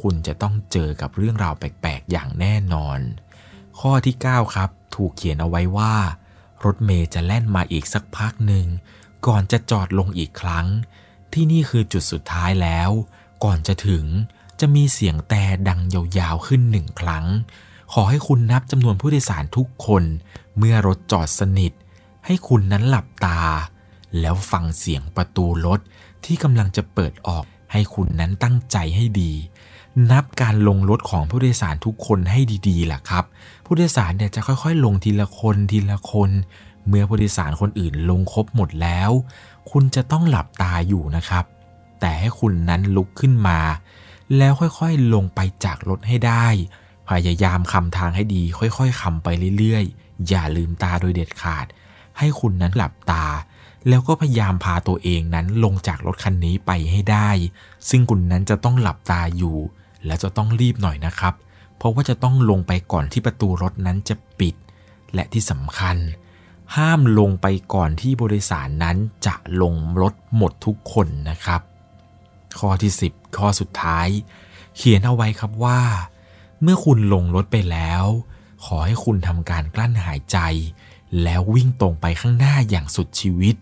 [0.00, 2.98] คุณจะต้องเจอกับเรื่องราวแปลกๆอย่างแน่นอน
[3.80, 5.94] ข้อที่ 9 ครับ ถูกเขียนเอาไว้ว่า
[6.64, 8.66] รถเมย์จะแล่นมาอีกสักพักหนึ่ง
[9.26, 10.66] ก่อนจะจอดลงอีกครั้ง
[11.32, 12.90] ที่นี่คือจุดสุดท้ายแล้ว
[13.44, 14.04] ก่อนจะถึง
[14.60, 15.80] จะมีเสียงแต่ดัง
[16.18, 17.26] ยาวๆขึ้นหนึ่งครั้ง
[17.92, 20.04] ขอให้คุณนับจำนวนผู้โดยสารทุกคน
[20.58, 21.72] เมื่อรถจอดสนิท
[22.26, 23.40] ให้คุณนั้นหลับตา
[24.20, 25.80] แล้วฟังเสียงประตูรถ
[26.24, 29.32] ที่กำลังจะเปิดออกให้คุณนั้นตั้งใจให้ดี
[30.10, 33.24] นับการลงรถของผู้โดยสารทุกคนให้ดีๆล่ะครับ
[33.66, 36.30] ผู้โดยสารเนี่ยจะค่อยๆ ลงทีละคนทีละคน
[36.88, 39.10] เมื่อผู้โดยสารคนอื่นลงครบหมดแล้ว
[39.70, 41.44] คุณจะต้องหลับตาอยู่นะครับ
[42.00, 43.58] แต่ให้คุณนั้นลุกขึ้นมา
[44.36, 46.46] แล้วค่อยๆลงไปจากรถให้ได้
[47.08, 51.66] พยายามคำทางให้ดี ค่อยๆคำไปเรื่อยๆ อย่าลืมตาโดยเด็ดขาด
[52.18, 53.26] ให้คุณนั้นหลับตา
[53.88, 57.30] แล้วก็พยายามพาตัวเองนั้นลงจากรถคันนี้ไปให้ได้
[57.88, 59.56] ซึ่งคุณนั้นจะต้องหลับตาอยู่
[60.06, 61.34] และจะต้องรีบหน่อยนะครับ
[61.76, 64.54] เพราะว่าจะต้องลงไปก่อนที่ประตูรถนั้นจะปิด
[65.14, 65.96] และที่สำคัญ
[66.76, 71.60] ห้ามลงไปก่อนที่บริษัทนั้นจะลงรถหมดทุกคนนะครับ
[72.58, 74.08] ข้อที่ 10 ข้อสุดท้าย
[74.76, 75.82] เขียนเอาไว้ครับว่า
[76.62, 78.04] เมื่อคุณลงรถไปแล้ว
[78.64, 80.38] ขอให้คุณทำการกลั้นหายใจ
[81.22, 83.54] แล้ววิ่งตรงไปข้างหน้าอย่างสุดชีวิต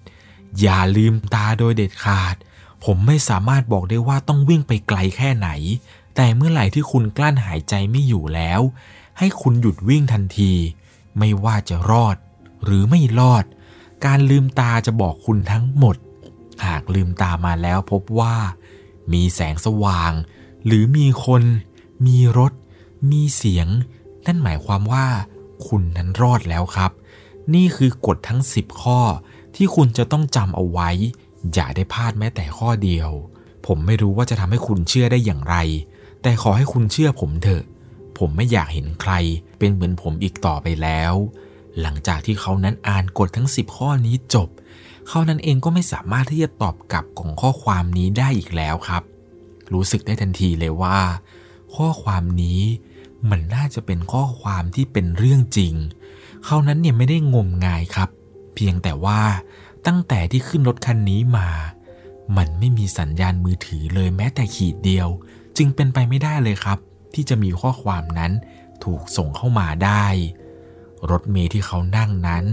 [0.61, 2.35] อย่าลืมตาโดยเด็ดขาด
[2.85, 5.49] ผมไม่สามารถบอกได้ว่าต้องวิ่งไปไกลแค่ไหน
[6.17, 8.61] แต่เมื่อไหร่ที่คุณกลั้นหายใจไม่อยู่แล้ว
[9.19, 10.53] ให้คุณหยุดวิ่งทันที
[11.19, 12.17] ไม่ว่าจะรอด
[12.65, 13.45] หรือไม่รอด
[14.05, 15.97] การลืมตาจะบอกคุณทั้งหมด
[16.65, 18.37] หากลืมตามาแล้วพบว่า
[19.13, 20.13] มีแสงสว่าง
[20.67, 21.43] หรือมีคน
[22.07, 22.53] มีรถ
[23.11, 23.69] มีเสียง
[24.27, 25.07] นั่นหมายความว่า
[25.67, 26.93] คุณนั้นรอดแล้วครับ
[27.55, 29.01] นี่คือกฎทั้ง 10 ข้อ
[29.57, 30.91] ที่คุณจะต้องจำเอาไว้
[31.53, 33.11] อย่าได้พลาดแม้แต่ข้อเดียว
[33.67, 35.57] ผมไม่รู้ว่าจะทำให้คุณเชื่อได้อย่างไร
[36.23, 37.65] แต่ขอให้คุณเชื่อผมเถอะ
[38.19, 39.13] ผมไม่อยากเห็นใคร
[39.59, 41.15] เป็นเหมือนผมอีกต่อไปแล้ว
[41.81, 44.49] หลังจากที่เขานั้นอ่านกฎทั้ง 10 ข้อนี้จบ
[45.09, 49.03] เขานั้นเองก็ไม่สามารถที่จะตอบกลับของข้อความนี้ได้อีกแล้วครับ
[49.73, 50.99] รู้สึกได้ทันทีเลยว่า
[51.77, 52.61] ข้อความนี้
[53.31, 55.75] มันน่าจะเป็นข้อความที่เป็นเรื่องจริง
[56.45, 58.09] เขานั้นเนี่ยไม่ได้งมงายครับ
[58.55, 59.21] เพียงแต่ว่า
[59.87, 61.49] ตั้งแต่ที่ขึ้นรถคันนี้มา
[62.37, 65.09] มันไม่มีสัญญาณมือถือเลยแม้แต่ขีดเดียว
[65.57, 66.79] จึงเป็นไปไม่ได้เลยครับ
[67.15, 68.33] ที่จะมีข้อความนั้น
[68.85, 70.07] ถูกส่งเข้ามาได้
[71.11, 72.45] รถเมล์ที่เขานั่งนั้น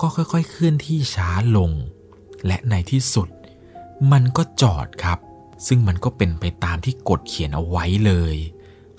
[0.00, 1.70] ก็ค่อยๆ เคลื่อนที่ช้าลง
[2.46, 3.28] และในที่สุด
[4.12, 5.18] มันก็จอดครับ
[5.66, 8.36] ซึ่งมันก็เป็นไปตามที่กฎเขียนเอาไว้เลย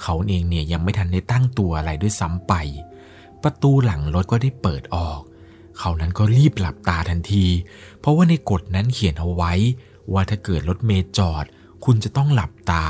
[0.01, 2.53] เขาเองเนี่ยยังไม่ทันได้ตั้งตัวอะไรด้วยซ้ำไป
[3.43, 5.19] ประตูหลังรถก็ได้เปิดออก
[5.79, 7.45] เขานั้นก็รีบหลับตาทันที
[7.99, 9.53] เพราะว่าในกฎนั้นเขียนเอาไว้
[10.13, 11.45] ว่าถ้าเกิดรถเมย์จอด
[11.85, 12.85] คุณจะต้องหลับตา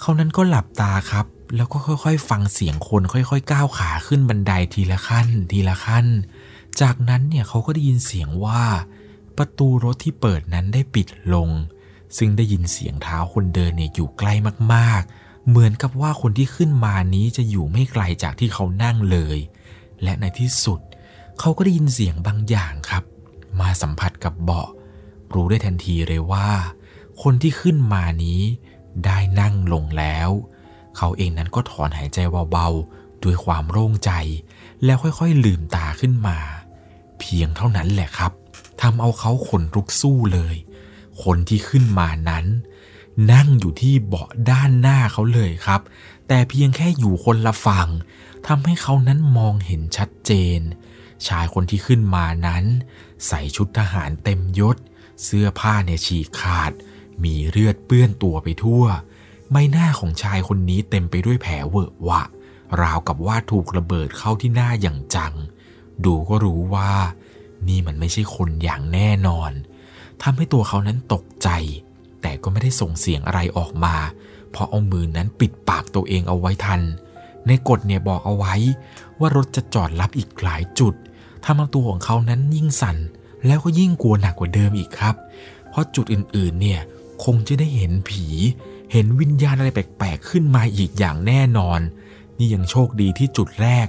[0.00, 1.26] เขานั้นก็หลับตาครับ
[1.56, 6.06] แล้วก็ค่อยๆ ฟังเสียงคนค่อย ๆ ก้าวขาขึ้นบันไดทีละขั้น ทีละขั้น
[6.80, 8.62] จากนั้นเนี่ยเขาก็ได้ยินเสียงว่า
[9.38, 11.50] ประตูรถที่เปิดนั้นได้ปิดลง
[12.16, 14.34] ซึ่งได้ยินเสียงเท้าคนเดินเนี่ยอยู่ใกล้
[14.74, 19.38] มากๆ เหมือนกับว่าคนที่ขึ้นมานี้จะอยู่ไม่ไกลจากที่เขานั่งเลย
[20.02, 20.80] และในที่สุด
[21.38, 23.04] เขาก็ได้ยินเสียงบางอย่างครับ
[23.60, 24.68] มาสัมผัสกับเบาะ
[25.34, 26.48] รู้ได้ทันทีเลยว่า
[27.22, 28.40] คนที่ขึ้นมานี้
[29.04, 30.30] ได้นั่งลงแล้ว
[30.96, 32.18] เขาเองนั้นก็ถอนหายใจ
[32.50, 34.10] เบาๆด้วยความโล่งใจ
[34.84, 36.38] แล้วค่อยๆลืมตาขึ้นมา
[37.22, 38.32] เพียงเท่านั้นแหละครับ
[38.80, 40.56] ทำเอาเขาขนลุกสู้เลย
[41.22, 42.46] คนที่ขึ้นมานั้น
[43.32, 45.80] นั่งอยู่ที่เบาะด้านหน้าเขาเลยครับ
[46.28, 47.88] แต่เพียงแค่อยู่คนละฝั่ง
[48.46, 50.60] ทำให้เขานั้นมองเห็นชัดเจน
[51.26, 52.64] ชายคนที่ขึ้นมานั้น
[53.26, 54.76] ใส่ชุดทหารเต็มยศ
[55.24, 56.72] เสื้อผ้าเนี่ยฉีกขาด
[57.24, 58.84] มีเลือดเปื้อนตัวไปทั่ว
[59.50, 62.22] ใบหน้าของชายคนนี้เต็มไปด้วยแผลเวอะวะ
[62.82, 65.34] ราวกับว่าถูกระเบิดเข้าที่หน้าอย่างจัง
[66.04, 66.92] ดูก็รู้ว่า
[67.68, 69.50] นี่มันไม่ใช่คนอย่างแน่นอน
[70.22, 71.48] ทำให้ตัวเขานั้นตกใจ
[72.22, 73.94] แต่ก็ไม่ได้ส่งเสียงอะไรออกมา
[74.50, 76.80] เพราะเอามือนั้นปิดปากตัวเองเอาไว้ทัน
[77.46, 78.54] ในกฎเนี่ยบอกเอาไว้
[79.18, 80.94] ว่ารถจะจอดรับอีกหลายจุด
[81.44, 82.96] ทำเอาตัวของเขานั้นยิ่งสั่น
[83.46, 85.14] แล้วก็ยิ่งกลัวหนักกว่าเดิมอีกครับ
[85.68, 86.80] เพราะจุดอื่นๆเนี่ย
[87.24, 88.26] คงจะได้เห็นผี
[88.92, 91.80] เห็นวิญญาณอะไรแปลกๆขึ้นมาอีกอย่างแน่นอน
[92.38, 93.86] นี่ยังโชคดีที่จุดแรก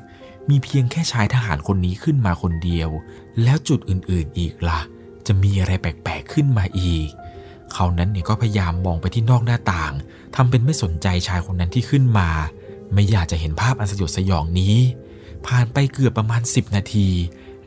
[0.50, 2.90] มีเพียงแค่ชายทหารคนนี้ขึ้นมาคนเดียว
[3.44, 4.80] แล้วจุดอื่นๆอีกละ่ะ
[5.28, 7.08] จะมีอะไรแปลกๆขึ้นมาอีก
[7.74, 9.94] เขานั้นเนี่ยก็พยายามมองไปที่นอกหน้าต่าง
[10.36, 12.30] ทำเป็นไม่สนใจชายคนนั้นที่ขึ้นมา
[12.94, 14.76] ไม่อยากจะเห็นภาพอันสยดสยองนี้
[15.48, 17.10] ผ่านไปเกือบประมาณ 10 นาที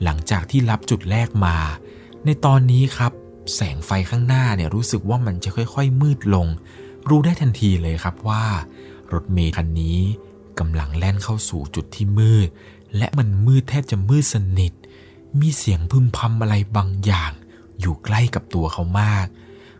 [0.02, 1.56] หลังจากที่รับจุดแรกมา
[2.24, 3.12] ในตอนนี้ครับ
[3.54, 6.46] แสงไฟข้างหน้าเนี่ยรู้สึกว่ามันจะค่อย ๆ มืดลง
[7.08, 8.44] รู้ได้ทันทีเลยครับว่า
[9.12, 9.98] รถเมล์คันนี้
[10.58, 12.48] กำลังแล่นเข้าสู่จุดที่มืด
[12.96, 14.72] และมันมืดแทบจะมืดสนิท
[15.40, 17.32] มีเสียงพึมพำอะไรบางอย่าง
[17.80, 19.26] อยู่ใกล้กับตัวเขามาก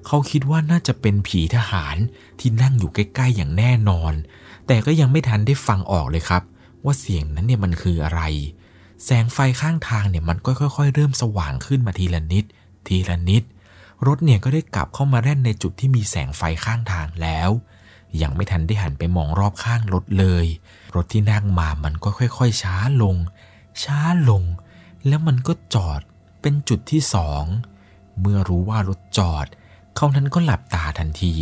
[0.07, 1.97] เขาคิดว่าน่าจะเป็นผีทหาร
[2.39, 4.13] ที่นั่งอยู่ใกล้ๆอย่างแน่นอน
[4.67, 6.43] แต่ก็ยังไม่ทันได้ฟังออกเลยครับ
[6.85, 8.23] ว่าเสียงนั้นเนี่ยมันคืออะไร
[9.05, 12.45] แสงไฟข้างทางเนี่ยมันก็ค่อย ๆ เริ่มสว่างขึ้นมาทีละนิด
[12.87, 13.43] ทีละนิด
[14.07, 17.51] รถเนี่ยก็ได้กลับเข้ามาแล่นในจุดที่มีแสงไฟข้างทางแล้ว
[18.23, 20.47] ยังไม่ทันได้หันไปมองรอบข้างรถเลย
[20.95, 23.17] รถที่นั่งมามันก็ค่อย ๆ ช้าลง
[23.83, 23.99] ช้า
[24.29, 24.43] ลง
[25.07, 26.01] แล้วมันก็จอด
[26.41, 27.45] เป็นจุดที่สอง
[28.21, 29.47] เมื่อรู้ว่ารถจอด
[29.97, 31.35] เขานั้นก็หลับตาทันที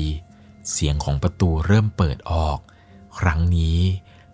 [0.73, 2.59] เสียงของประตูเริ่มเปิดออก
[3.19, 3.81] ครั้งนี้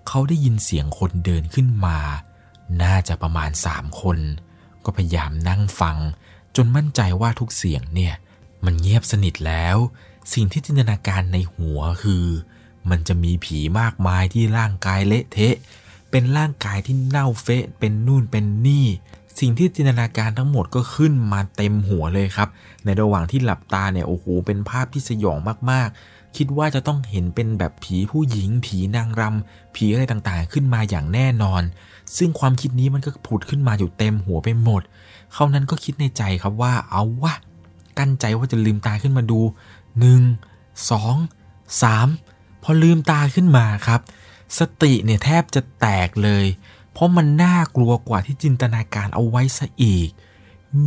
[0.08, 1.98] เขาได้ยินเสียงคนเดินขึ้นมา
[2.82, 4.18] น่าจะประมาณสามคน
[4.84, 5.96] ก็พยายามนั่งฟัง
[6.56, 8.14] จนมั่นใจว่าทุกเสียงเนี่ย
[8.64, 9.76] มันเงียบสนิทแล้ว
[10.32, 12.24] สิ่งที่จินตนาการในหัวคือ
[12.90, 15.56] มันจะมีผีมากมายที่ร่างกายเละเทะ
[16.10, 18.86] เป็นร่างกายที่เน่าเฟะเป็นนู่นเป็นนี่
[19.38, 22.48] สิ่งที่จินตนาการทั้งหมดก็ขึ้นมาเต็มหัวเลยครับ
[22.84, 25.38] ในระหว่างที่หลับตาเนี่ยโอ้โหเป็นภาพที่สยอง
[25.70, 31.62] มากๆ คิดว่าจะต้องเห็นเป็นแบบผีผู้หญิง ผีนางรำผีอะไรต่างๆ ขึ้นมาอย่างแน่นอน
[32.16, 34.82] ซึ่งความคิดนี้มันก็ผุดขึ้นมาอยู่เต็มหัวไปหมด
[35.34, 37.34] เขานั้นก็คิดในใจครับว่าเอาวะ
[37.98, 39.40] กั้นใจว่าจะลืมตาขึ้นมาดู
[39.98, 44.00] 1 2 3พอลืมตาขึ้นมาครับ
[44.58, 46.46] สติเนี่ยแทบจะแตกเลย
[46.92, 50.08] เพราะมันน่ากลัวกว่าที่จินตนาการเอาไว้ซะอีก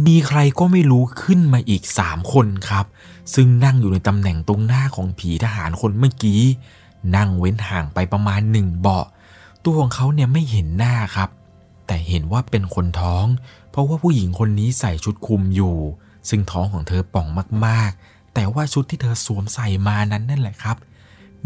[0.06, 2.86] มีใครก็ไม่รู้ขึ้นมาอีก3คนครับ
[3.34, 6.42] ซึ่งนั่งอยู่ในตำแหน่งตรงหน้าของผีทหารคนเมื่อกี้
[7.16, 9.06] นั่งเว้นห่างไปประมาณหนึ่งเบาะ
[9.64, 11.30] ตัวของเขาเนี่ยไม่เห็นหน้าครับ
[11.88, 13.26] แต่เห็นว่าเป็นคนท้อง
[13.72, 15.78] เพราะว่าผู้หญิงคนนี้ใส่ชุดคลุมอยู่
[16.30, 17.28] ซึ่งท้องของเธอป่อง
[17.66, 20.78] มากๆ แต่ว่าชุดที่เธอสวมใส่มานั้นนั่นแหละครับ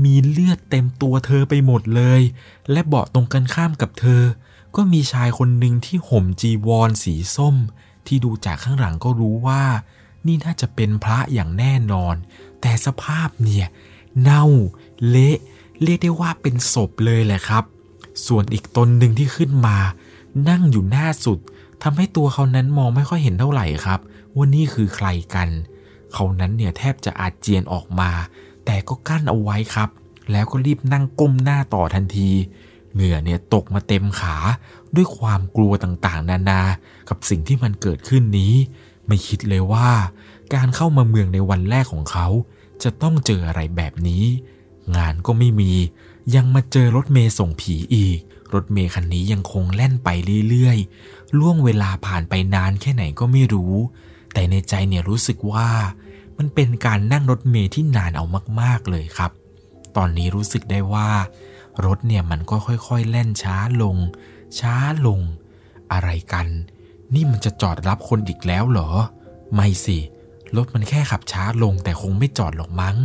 [0.04, 2.22] มีเลือดเต็มตัวเธอไปหมดเลย
[2.72, 4.24] และเบาะตรงกันข้ามกับเธอ
[4.76, 7.56] ก็มีชายคนหนึ่งที่ห่มจีวรสีส้ม
[8.08, 9.64] ที่ดูจากข้างหลังก็รู้ว่า
[10.26, 12.16] นี่น่าจะเป็นพระอย่างแน่นอน
[12.62, 13.68] แต่สภาพเนี่ย
[14.22, 14.44] เน่า
[15.10, 15.38] เละ
[15.84, 17.64] เรียกได้ว่าเป็นศพเลยแหละครับ
[18.28, 19.78] ส่วนอีกตนหนึ่งที่ขึ้นมา
[20.50, 21.40] นั่งอยู่หน้าสุด
[21.84, 24.00] ทำให้ตัวเขานั้นมองไม่ค่อยเห็นเท่าไหร่ครับ
[24.36, 25.50] ว่านี่คือใครกัน
[26.14, 28.12] เขานั้นเนี่ยแทบจะอาจเจียนออกมา
[28.66, 29.90] แต่ก็กั้นเอาไว้ครับ
[30.32, 32.30] แล้วก็รีบนั่งก้มหน้าต่อทันที
[32.94, 34.36] เหงื่อเนี่ยตกมาเต็มขา
[34.96, 36.62] ด้วยความกลัวต่างๆ นานา
[37.10, 38.54] กับสิ่งที่มันเกิดขึ้นนี้
[39.08, 39.90] ไม่คิดเลยว่า
[40.54, 42.28] การเข้ามาเมืองในวันแรกของเขา
[42.84, 44.24] จะต้องเจออะไรแบบนี้
[44.98, 45.74] งานก็ไม่มี
[46.36, 48.20] ยังมาเจอรถเมย์ส่งผีอีก
[48.54, 50.10] รถเมย์คันนี้ยังคงแล่นไป
[50.50, 53.74] เรื่อยๆล่วงเวลาผ่านไปนานแค่ไหนก็ไม่รู้
[54.38, 55.70] แต่ในใจเนี่ยรู้สึกว่า
[56.38, 58.26] มันเป็นการนั่งรถเมล์ที่นานเอา
[58.62, 59.32] มากๆเลยครับ
[59.96, 61.10] ตอนนี้รู้สึกได้ว่า
[61.86, 63.98] รถเนี่ยมันก็ค่อยๆแล่นช้าลง
[64.60, 64.76] ช้า
[65.08, 65.20] ลง
[65.92, 66.48] อะไรกัน
[67.14, 68.90] นี่มันจะจอดรับคนอีกแล้วเหรอ
[69.54, 69.98] ไม่สิ
[70.56, 72.98] รถมันแค่ขับช้าลงแต่คงไม่จอดหรอกมั้ง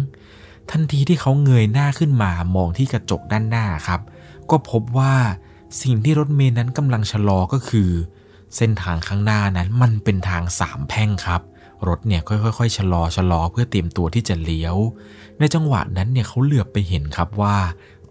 [0.71, 4.01] ทันทีที่เขาเงยหน้าขึ้นมามองที่กระจกด้านหน้าครับ
[4.51, 5.15] ก็พบว่า
[5.83, 7.91] สิ่งที่รถเมล์นั้นกำลังชะลอก็คือ
[8.57, 11.43] เส้นทางข้างหน้านั้นมันเป็นทางสามแพร่งครับ
[11.89, 14.77] รถเนี่ยค่อยๆชะลอชะลอเพื่อเตรียมตัวที่จะเลี้ยว
[15.39, 17.57] ในจังหวะนั้นเนี่ยเขาเหลือบไปเห็นครับว่า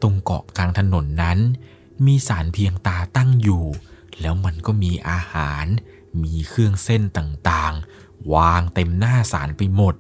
[0.01, 1.39] ตรงเกาะกลางถนนนั้น
[2.05, 3.63] มีสารเพียงตาตั้งอยู่
[4.19, 5.65] แล้วมันก็มีอาหาร
[6.23, 9.93] มีเครื่องเส้นต่างๆ วางเต็มหน้าสารไปหมด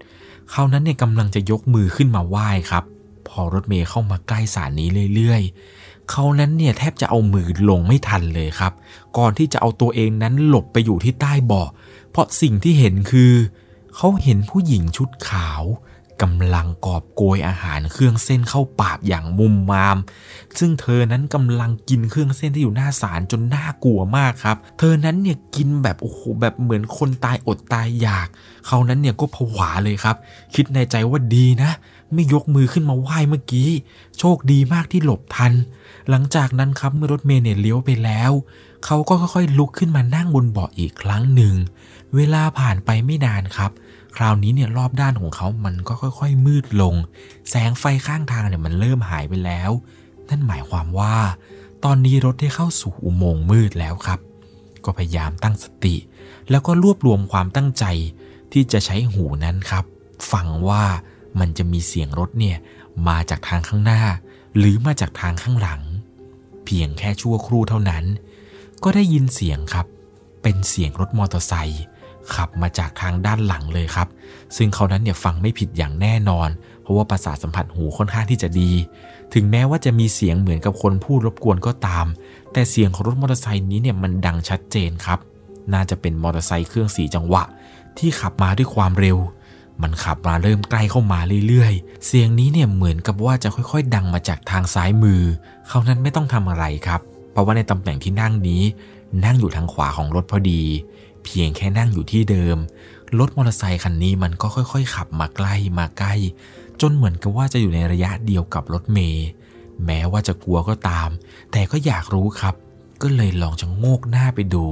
[0.51, 2.83] เขานั้นเนี่ยกำลังจะยกมือขึ้นมาไหว้ครับ
[3.27, 8.73] พอรถเมย์เข้ามาใกล้สารนี้เรื่อยๆ เขานั้นเนี่ยแทบจะเอามือลงไม่ทันเลยครับ
[9.17, 11.69] ก่อนที่จะเอาตัวเองนั้นหลบไปอยู่ที่ใต้เบาะ
[12.11, 13.33] เพราะสิ่งที่เห็นคือ
[13.95, 15.63] เขาเห็นผู้หญิงชุดขาว
[16.21, 19.97] กำลังกอบโกยอาหารเครื่องเส้นเข้าปากอย่างมุมมาม
[20.59, 28.27] ซึ่งเธอนั้นกำลังกินเครื่องเส้นที่อยู่หน้าศาลจนน่ากลัวมากครับ เธอนั้นเนี่ยกินแบบโอ้โหแบบเหมือนคนตายอดตายอยาก
[28.67, 30.15] เขานั้นเนี่ยก็ผวาเลยครับ
[30.55, 31.71] คิดในใจว่าดีนะ
[32.13, 33.69] ไม่ยกมือขึ้นมาไหว้เมื่อกี้
[34.19, 35.53] โชคดีมากที่หลบทัน
[36.09, 38.31] หลังจากนั้นครับเมื่อรถเมล์เนี่ยเลี้ยวไปแล้ว
[38.85, 41.55] เขาก็ค่อยๆ ลุกขึ้นมานั่งบนเบาะอีกครั้งหนึ่ง
[42.15, 43.71] เวลาผ่านไปไม่นานครับ
[44.15, 46.95] คราวนี้เนี่ยรอบด้านของเขามันก็ค่อยๆ มืดลง
[47.49, 49.71] แสงไฟข้างทางเนี่ยมันเริ่มหายไปแล้ว
[50.29, 51.15] นั่นหมายความว่า
[51.83, 54.19] ตอนนี้รถได้เข้าสู่อุโมงค์มืดแล้วครับ
[54.85, 55.95] ก็พยายามตั้งสติ
[56.49, 57.85] แล้วก็รวบรวมความตั้งใจ
[58.51, 59.85] ที่จะใช้หูนั้นครับ
[60.31, 60.83] ฟังว่า
[61.39, 62.57] มันจะมีเสียงรถเนี่ย
[63.07, 64.01] มาจากทางข้างหน้า
[64.57, 65.81] หรือมาจากทางข้างหลัง
[66.65, 68.03] เพียงแค่ชั่วครู่เท่านั้น
[68.83, 69.85] ก็ได้ยินเสียงครับ
[70.41, 71.83] เป็นเสียงรถมอเตอร์ไซค์
[72.35, 74.07] ขับมาจากทางด้านหลังเลยครับ
[74.57, 76.49] ซึ่งเขานั้นเนี่ยฟังไม่ผิดอย่างแน่นอน
[76.81, 78.71] เพราะว่าประสาทสัมผัสหูค่อนข้างที่จะดี
[79.33, 82.05] ถึงแม้ว่าจะมีเสียงเหมือนกับคนพูดรบกวนก็ตาม
[82.53, 85.19] แต่เสียงของรถมอเตอร์ไซค์นี้เนี่ยมันดังชัดเจนครับ
[85.73, 87.43] น่าจะเป็นมอเตอร์ไซค์เครื่องสีจังหวะ
[87.97, 89.17] ที่ขับมาด้วยความเร็ว
[89.83, 95.21] มันขับมาเริ่มใกล้เข้ามาเรื่อยๆ เสียงนี้เนี่ยเหมือนกับว่าจะค่อยๆ ดังมาจากทางซ้ายมือ
[95.67, 98.61] เขานั้นไม่ต้องทำอะไรครับ เพราะว่าในตำแหน่งที่นั่งนี้
[99.25, 100.63] นั่งอยู่ทางขวาของรถพอดี
[101.23, 102.57] เพียงแค่นั่งอยู่ที่เดิม
[103.19, 106.13] รถมอเตอร์ไซคันนี้มันก็ค่อยๆ ขับมาใกล้มาใกล้
[106.81, 109.25] จนเหมือนกับว่าจะอยู่ในระยะเดียวกับรถเมย์
[109.85, 111.09] แม้ว่าจะกลัวก็ตาม
[111.51, 112.55] แต่ก็อยากรู้ครับ
[113.01, 114.65] ก็เลยลองจะโงกหน้าไปดู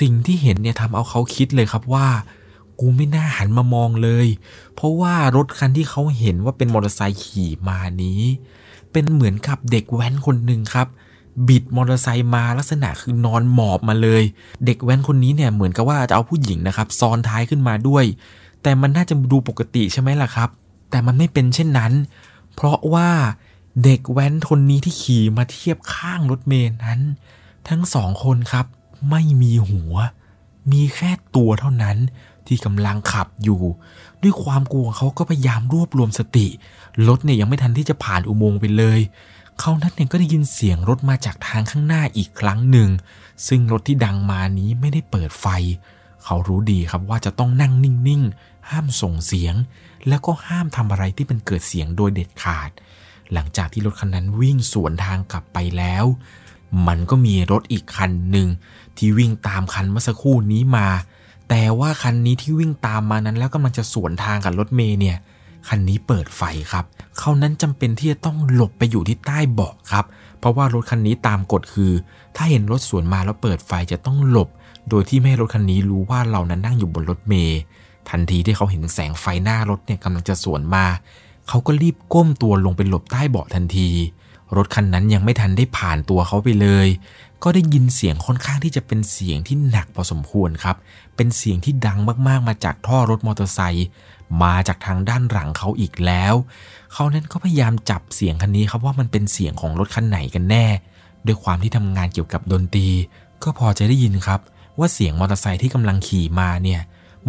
[0.00, 2.06] สิ่งที่เห็นเนี่ยทำเอาเขาคิดเลยครับว่า
[2.80, 4.26] กูไม่น่าหันมามองเลย
[4.74, 8.20] เพราะว่ารถคันที่เขาเห็นว่าเป็นมอเตอร์ไซค์ขี่มานี้
[8.92, 10.88] เป็นเหมือนกับเด็กแว้นคนหนึ่งครับ
[11.48, 14.22] บิดมอเตอร์ไซค์มาลักษณะคือนอนหมอบมาเลย
[14.64, 18.04] เด็กแว้นคนนี้เนี่ยเหมือนกับว่าจะเอาผู้หญิงนะครับซ้อนท้ายขึ้นมาด้วย
[18.62, 20.48] แต่มันน่าจะดูปกติใช่ไหมล่ะครับ
[20.90, 21.92] แต่มันไม่เป็นเช่นนั้น
[22.54, 23.10] เพราะว่า
[23.84, 27.00] เด็กแว้นคนนี้ที่ขี่มาเทียบข้างรถเมล์นั้น
[27.68, 28.66] ทั้งสองคนครับ
[29.10, 29.94] ไม่มีหัว
[30.72, 31.96] มีแค่ตัวเท่านั้น
[32.48, 33.60] ที่กำลังขับอยู่
[34.22, 36.46] ด้วยความกลัวเขาก็พยายามรวบรวมสติ
[37.08, 39.00] รถเนี่ยยังไม่ทันที่จะผ่านอุโมงค์ไปเลย
[39.60, 42.88] เขานั้นเนี่ยก็ได้ยินเสียงรถมาจากทางข้างหน้าอีกครั้งหนึ่ง
[43.48, 45.46] ซึ่งรถที่ดังมานี้ไม่ได้เปิดไฟ
[46.24, 49.54] เขารู้ดีครับว่าจะต้องนั่งนิ่งๆ ห้ามส่งเสียง
[50.08, 52.70] แล้วก็ห้ามทำอะไรที่เป็นเกิดเสียงโดยเด็ดขาด
[53.32, 56.04] หลังจากที่รถคันนั้นวิ่งสวนทางกลับไปแล้ว
[56.86, 58.48] มันก็มีรถอีกคันหนึ่ง
[58.96, 60.88] ที่วิ่งตามคันเมื่อสักครู่นี้มา
[61.48, 65.16] แต่ว่าคันนี้ที่วิ่งตามมานั้นแล้วกำลังจะสวนทางกับรถเมย์เนี่ย
[65.68, 66.84] คันนี้เปิดไฟครับ
[67.18, 70.04] เขานั้นจำเป็นที่จะต้องหลบไปอยู่ที่ใต้เบาะครับ
[70.38, 71.92] เพราะว่ารถคันนี้ตามกฎคือ
[72.36, 74.48] ถ้าเห็นรถสวนมาแล้วเปิดไฟจะต้องหลบ
[74.88, 77.58] โดยที่ไม่ให้รถคันนี้รู้ว่าเรานั้นนั่งอยู่บนรถเมย์
[78.10, 80.86] ทันทีที่เขาเห็นแสงไฟหน้ารถเนี่ยกำลังจะสวนมา
[81.48, 83.88] เขาก็รีบก้มตัวลงไปหลบใต้เบาะทันที
[84.56, 86.88] รถคันนั้นยังไม่ทันได้ผ่านตัวเขาไปเลย
[87.42, 90.76] ก็ได้ยินเสียงค่อนข้างที่จะเป็นเสียงที่หนักพอสมควรครับ
[91.16, 93.86] เป็นเสียงที่ดังมากๆ มาจากท่อรถมอเตอร์ไซค์
[94.42, 96.34] มาจากทางด้านหลังเขาอีกแล้ว
[96.92, 100.66] เขานั้นก็พยายามจับเสียงคันนี้ครับว่ามันเป็นเสียงของรถคันไหนกันแน่
[101.26, 102.88] ด้วยความที่ทำงานเกี่ยวกับดนตรี
[103.42, 104.40] ก็พอจะได้ยินครับ
[104.78, 106.80] ว่าเสียงมอเตอร์ไซค์ที่กำลังขี่มาเนี่ย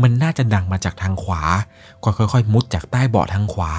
[0.01, 1.41] มันน่าจะดังมาจากทางขวา
[2.03, 3.71] ก็ค่อยๆ มุดจากใต้เบาะทางขวา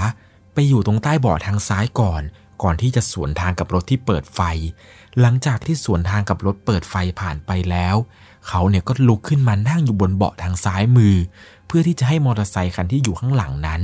[0.55, 2.23] ไปอยู่ตรงใต้เบาะทางซ้ายก่อน
[2.63, 4.41] ก่อนที่จะสวนทางกับรถที่เปิดไฟ
[5.21, 7.97] หลังจากที่สวนทางกับรถเปิดไฟผ่านไปแล้ว
[8.49, 11.15] เขาเนี่ยก็ลุกขึ้นมานั่งอยู่บนเบาะทางซ้ายมือ
[11.67, 13.83] เพื่อที่จะให้มอเตอร์ไซคันที่อยู่ข้างหลังนั้น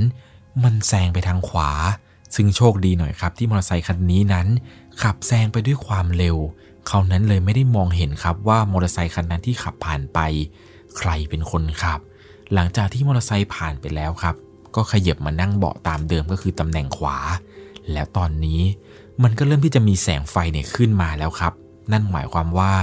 [0.63, 1.71] มันแซงไปทางขวา
[2.35, 4.47] ซึ่งโชคดีหน่อยครับที่มอเตอร์ไซคันนี้นั้น
[5.01, 6.37] ขับแซงไปด้วยความเร็ว
[6.87, 10.19] เขานั้นเลยไม่ได้มองเห็นครับว่ามอเตอร์ไซคันนั้นที่ขับผ่านไป
[10.97, 11.99] ใครเป็นคนขับ
[12.53, 14.35] หลังจากที่มอเตอร์ไซค์ผ่านไปแล้วครับ
[14.75, 17.17] ก็ขยับมานั่งเบาะตามเดิมก็คือตำแหน่งขวา
[17.91, 18.61] แล้วตอนนี้
[19.23, 21.53] มันก็เริ่มที่จะมีแสงไฟเนี่ยขึ้นมาแล้วครับ
[21.91, 22.73] นั่นหมายความว่า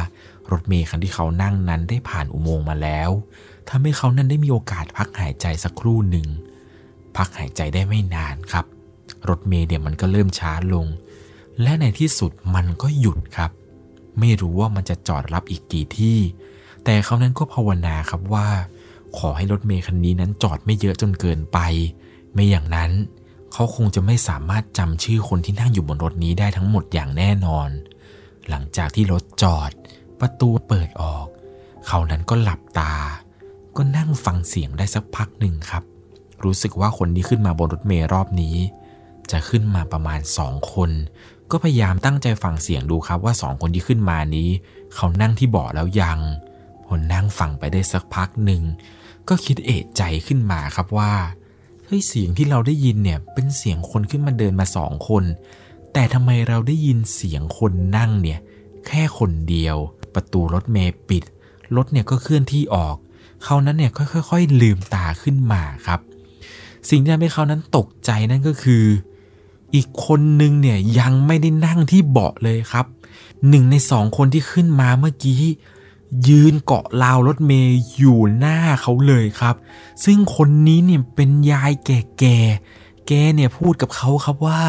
[0.50, 3.10] รถเมล์คันที่เขานั่งนั้นได้ผ่านอุโมงค์มาแล้ว
[3.68, 6.28] ทำให้เขานั้นได้มีโอกาสพักหายใจสักครู่หนึ่ง
[7.16, 8.66] พักหายใจได้ไม่นานครับ
[9.28, 10.86] รถเมล์เนี่ยมันก็เริ่มช้าลง
[11.62, 13.50] และในที่สุดมันก็หยุดครับ
[14.18, 16.18] ไม่รู้ว่ามันจะจอดรับอีกกี่ที่
[16.84, 18.48] แต่เขานั้นก็ภาวนาครับว่า
[19.18, 21.58] ขอให้รถเมล์คันนี้นั้นจอดไม่เยอะจนเกินไป
[22.32, 22.90] ไม่อย่างนั้น
[23.52, 27.68] เขาคงจะไม่สามารถจำชื่อคนที่นั่งอยู่บนรถนี้ได้ทั้งหมดอย่างแน่นอน
[28.48, 29.70] หลังจากที่รถจอด
[30.20, 31.26] ประตูเปิดออก
[31.86, 32.94] เขานั้นก็หลับตา
[33.76, 35.84] ก็นั่งฟังเสียงได้สักพักหนึ่งครับ
[36.44, 38.56] รู้สึกว่าคนที่ขึ้นมาบนรถเมล์รอบนี้
[39.30, 40.90] จะขึ้นมาประมาณสองคน
[41.50, 44.48] ก็พยายามตั้งใจฟังเสียงดูครับว่าสองคนที่ขึ้นมานี้
[44.94, 46.20] เขานั่งที่เบาะแล้วยัง
[46.86, 48.62] พอนั่งฟังไปได้สักพักหนึ่ง
[49.28, 51.12] ก็คิดเอะใจขึ้นมาครับว่า
[51.92, 55.24] ฮ้ยเสียงที่เราได้ยินเนี่ยเป็นเสียงคนขึ้นมาเดินมาสองคน
[55.92, 58.38] แต่ทำไมเราได้ยินเสียงคนนั่งเนี่ย
[58.86, 59.76] แค่คนเดียว
[60.14, 61.24] ประตูรถเมย์ปิด
[61.76, 62.96] รถเนี่ยก็เคลื่อนที่ออก
[63.44, 63.90] เขานั้นเนี่ย
[64.30, 66.00] ค่อยๆลืมตาขึ้นมาครับ
[66.88, 68.84] สิ่งที่ทำให้เขานั้นตกใจนั่นก็คือ
[69.74, 72.86] อีกคนนึงเนี่ยยังไม่ได้นั่งที่เบาะเลยครับ
[73.48, 75.40] หนึ่งในสองคนที่ขึ้นมาเมื่อกี้
[76.28, 79.54] ยืนเกาะราวรถเมย์อยู่หน้าเขาเลยครับ
[80.04, 84.62] ซึ่งคนนี้เนี่ยเป็นยายแก่ๆแกเนี่ยพูดกับเขาครับว่า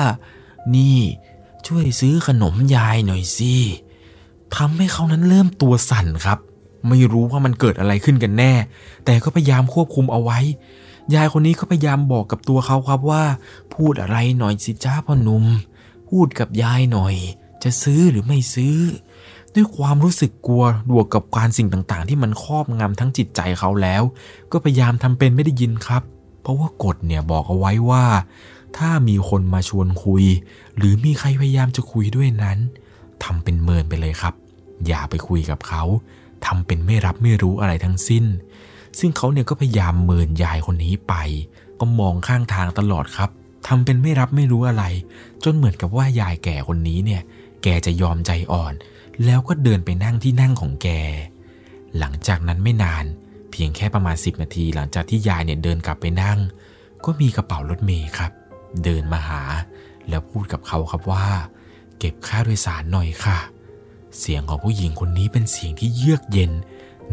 [0.76, 1.00] นี่
[1.68, 3.56] ช่วยซื้อขนมยายหน่อยสิ
[4.56, 6.40] ทำให้เขานั้นเริ่มตัวสั่นครับ
[6.90, 8.54] ไม่รู้ว่ามันเกิดอะไรขึ้นกันแน่
[9.06, 10.40] แต่ก็พยายามควบคุมเอาไว้
[11.16, 13.24] ยายคนนี้ก็พยายามบอกกับตัวเขาครับว่า
[13.74, 15.46] พูดอะไรหน่อยสิจ้าพ่อหนุ่ม
[16.10, 17.16] พูดกับยายหน่อย
[17.64, 18.78] จะซื้อหรือไม่ซื้อ
[19.56, 24.04] ด้วยความรู้สึกกลัวบวกกับการสิ่งต่างๆ ที่มันครอบงำทั้งจิตใจเขาแล้ว
[24.52, 26.04] ก็พยายามทำเป็นไม่ได้ยินครับ
[26.42, 28.06] เพราะว่ากฎเนี่ยบอกเอาไว้ว่า
[28.78, 30.24] ถ้ามีคนมาชวนคุย
[30.78, 32.58] หรือมีใครพยายามจะคุยด้วยนั้น
[33.24, 34.34] ทำเป็นเมินไปเลยครับ
[34.88, 35.84] อย่าไปคุยกับเขา
[36.46, 38.26] ทำเป็นไม่รับไม่รู้อะไรทั้งสิ้น
[39.00, 41.14] ซึ่งเขาเนี่ยก็พยายามเมินยายคนนี้ไป
[41.80, 43.30] ก็มองข้างทางตลอดครับ
[43.68, 44.84] ทำเป็นไม่รับไม่รู้อะไร
[45.44, 47.22] จนเหมือนกับว่ายายแก่คนนี้เนี่ย
[47.64, 48.74] แกจะยอมใจอ่อน
[49.26, 50.88] แล้วก็เดินไปนั่งที่นั่งของแก
[51.98, 53.06] หลังจากนั้นไม่นาน
[53.52, 56.40] เพียงแค่ประมาณ 10 นาที หลังจากที่ยายเนี่ยเดินกลับไปนั่ง
[57.06, 58.32] ก็มีกระเป๋ารถเมย์ครับ
[58.84, 59.42] เดินมาหา
[60.10, 61.28] แล้วพูดกับเขาครับว่า
[61.98, 63.38] เก็บค่าโดยสารหน่อยค่ะ
[64.20, 66.52] เสียงของผู้หญิงคนนี้เป็นเสียงที่เยือกเย็น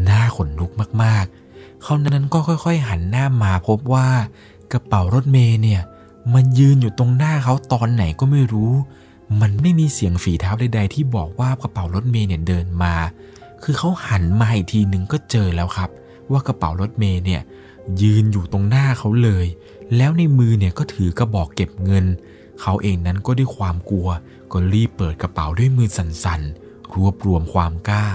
[0.03, 0.71] หน้าขนลุก
[1.03, 4.07] มากๆ เขานั้นก็ค่อยๆ หันหน้ามาพบว่า
[4.71, 5.81] กระเป๋ารถเมย์เนี่ย
[6.33, 8.71] มันยืนอยู่ตรงหน้าเขาตอนไหนก็ไม่รู้
[9.39, 12.95] มันไม่มีเสียงฝีเท้าใดๆที่บอกว่ากระเป๋ารถเมย์เนี่ยเดินมา
[13.63, 15.89] คือเขาหันมาอีกทีหนึ่งก็เจอแล้วครับ
[16.31, 17.41] ว่ากระเป๋ารถเมย์เนี่ย
[18.01, 19.45] ยืนอยู่ตรงหน้าเขาเลย
[19.97, 22.05] แล้วในมือเนี่ยก็ถือกระบอกเก็บเงิน
[22.61, 24.07] เขาเองนั้นก็ด้วยความกลัว
[24.51, 28.05] ก็รีบเปิดกระเป๋าด้วยมือสั่นๆ รวบรวมความกล้า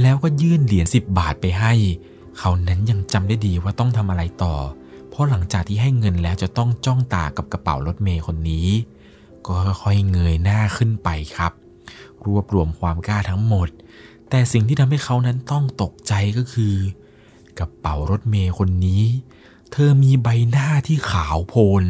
[0.00, 1.72] แล้วก็ยื่นเหรียญสิบบาทไปให้
[2.38, 4.54] เขานั้นยังจำได้ดีว่าต้องทำอะไรต่อ
[5.10, 8.68] เพราะหลังจากที่ให้เงินแล้วจะต้องจ้องตากับกระเป๋ารถเมย์คนนี้
[9.46, 11.52] ก็ค่อยๆเงยหน้าขึ้นไปครับ
[12.26, 13.68] รวบรวมความกล้าทั้งหมด
[14.30, 16.74] แต่สิ่งที่ทำให้เขานั้นต้องตกใจก็คือ
[17.58, 19.04] กระเป๋ารถเมย์คนนี้
[19.72, 21.82] เธอมีใบหน้าที่ขาวโพลน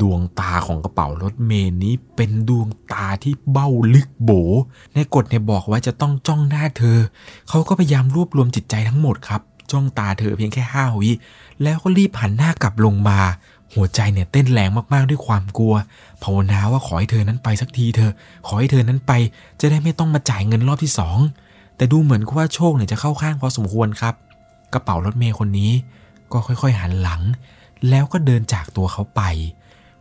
[0.00, 4.30] ดวงตาของกระเป๋ารถเมย์นี้เป็นดวงตาที่เบ้าลึกโบ
[4.94, 6.98] ในกฎเนี่ยบอกไว้จะต้องจ้องหน้าเธอ
[7.48, 9.40] เขาก็พยายามรวบรวมจิตใจทั้งหมดครับ
[9.72, 11.10] จ้องตาเธอเพียงแค่ห้าวิ
[11.62, 13.20] แล้วก็รีบหันหน้ากลับลงมา
[13.74, 15.74] หัวใจเนี่ยเต้นแรงมากๆด้วยความกลัว
[16.22, 18.10] ภาวนาว่าขอให้เธอนั้นไปสักทีเธอ
[18.46, 19.12] ขอให้เธอนั้นไป
[19.60, 21.18] จะได้ไม่ต้องมาจ่ายเงินรอบที่สอง
[21.76, 24.14] แต่ดูเหมือนว่าโชคเนี่ยจะเข้าข้างพอสมควรครับ
[24.72, 25.72] กระเป๋ารถเมย์คนนี้
[26.32, 27.22] ก็ค่อยๆหันหลัง
[27.88, 29.22] แล้วก็เดินจากตัวเขาไป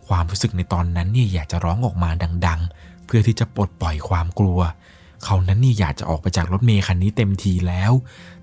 [0.07, 2.09] ความรู้สึกในตอนนั้นเนี่ยอยากจะร้องออกมา
[2.47, 4.59] ดัง ๆ เพื่อที่จะปลดปล่อยความกลัว
[5.25, 7.91] เขานั้นนี่อยากจะออกไปจากรถเมย์คันนี้เต็มทีแล้ว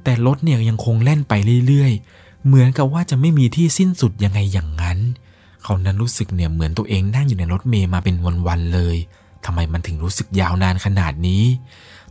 [0.04, 1.32] แต่รถเนี่ยยังคงแล่นไป
[1.66, 8.96] เรื่อยๆ เหมือนกับว่าจะไม่มีที่สิ้นสุดยังไงอย่างนั้นเขานั้นรู้สึกเนี่ยเหมือนตัวเองนั่งอยู่ในรถเมย์มาเป็นวันๆเลย
[9.44, 11.44] ทำไมมันถึงรู้สึกยาวนานขนาดนี้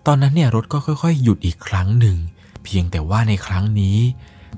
[0.06, 2.18] ตอนนั้นเนี่ยรถก็ค่อยๆ หยุดอีกครั้งหนึ่ง
[2.64, 3.98] เพียงแต่ว่าในครั้งนี้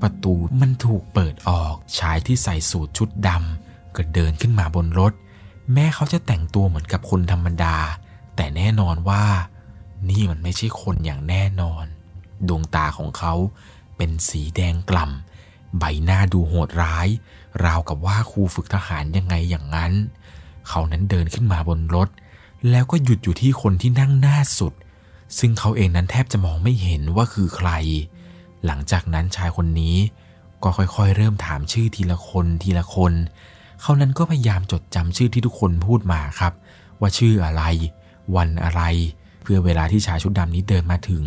[0.02, 5.14] ประตูมันถูกเปิดออก ชายที่ใส่สูทชุดดำก็เดินขึ้นมาบนรถ
[5.74, 7.76] แม้เขาจะแต่งตัวเหมือนกับคนธรรมดา
[8.36, 9.24] แต่แน่นอนว่า
[10.10, 11.86] นี่มันไม่ใช่คนอย่างแน่นอน
[12.48, 13.34] ดวงตาของเขา
[13.98, 17.08] เป็นสีแดงกล่ำใบหน้าดูโหดร้าย
[17.66, 19.94] ราวกับว่าครูฝึกทหารยังไงอย่างนั้น
[20.68, 22.10] เขานั้นเดินขึ้นมาบนรถ
[22.70, 24.74] แล้วก็หยุดอยู่ที่คนที่นั่งหน้าสุด
[25.40, 27.70] ซึ่งเขาเองนั้นแทบจะมองไม่เห็นว่าคือใคร
[28.66, 29.96] หลังจากนั้นชายคนนี้
[30.64, 33.14] ก็ค่อยๆ เริ่มถามชื่อทีละคนทีละคน
[33.82, 36.54] เขานั้นก็พยายามจดจำชื่อที่ทุกคนพูดมาครับ
[37.00, 37.64] ว่าชื่ออะไร
[38.36, 38.82] วันอะไร
[39.42, 41.24] เพื่อเวลาที่ชายชุดดำนี้เดินมาถึง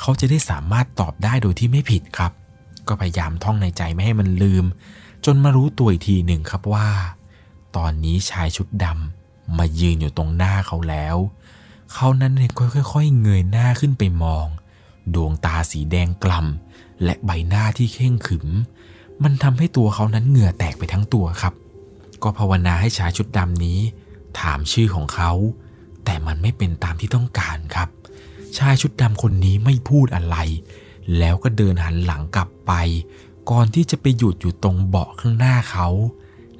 [0.00, 2.32] เขาจะได้สามารถตอบได้โดยที่ไม่ผิดครับ
[2.88, 4.64] ก็พยายามท่องในใจไม่ให้มันลืม
[5.24, 6.88] จนมารู้ตัวอีกทีหนึ่งครับว่า
[7.76, 11.16] ตอนนี้ชายชุดดำมายืนอยู่ตรงหน้าเขาแล้ว
[11.92, 12.52] เขานั้นเนี่ย
[12.92, 14.46] ค่อยๆเงยหน้าขึ้นไปมอง
[15.14, 18.46] ดวงตาสีแดงกล่ำและใบหน้าที่เข่งขึม
[19.22, 21.54] มันทำให้ตัวเขานั้นเหงื่อแตกไปทั้งตัวครับ
[22.22, 23.78] ก็ภาวนาให้ชายชุดดำนี้
[24.40, 25.32] ถามชื่อของเขา
[26.04, 27.88] แต่มันไม่เป็นตามที่ต้องการครับ
[28.58, 30.36] ชายชุดดำคนนี้ไม่พูดอะไร
[31.18, 32.72] แล้วก็เดินหันหลังกลับไป
[33.50, 35.88] ก่อนที่จะไปหยุดอยู่ตรงเบาะข้างหน้าเขา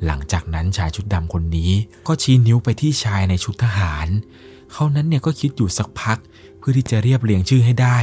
[0.06, 1.70] หลังจากนั้นชายชุดดำคนนี้
[2.06, 4.08] ก็ชี้นิ้วไปที่ชายในชุดทหาร
[4.72, 6.18] เขานั้นเนี่ยก็คิดอยู่สักพัก
[6.58, 7.98] เพื่อที่จะเรียบเรียงชื่อให้ได้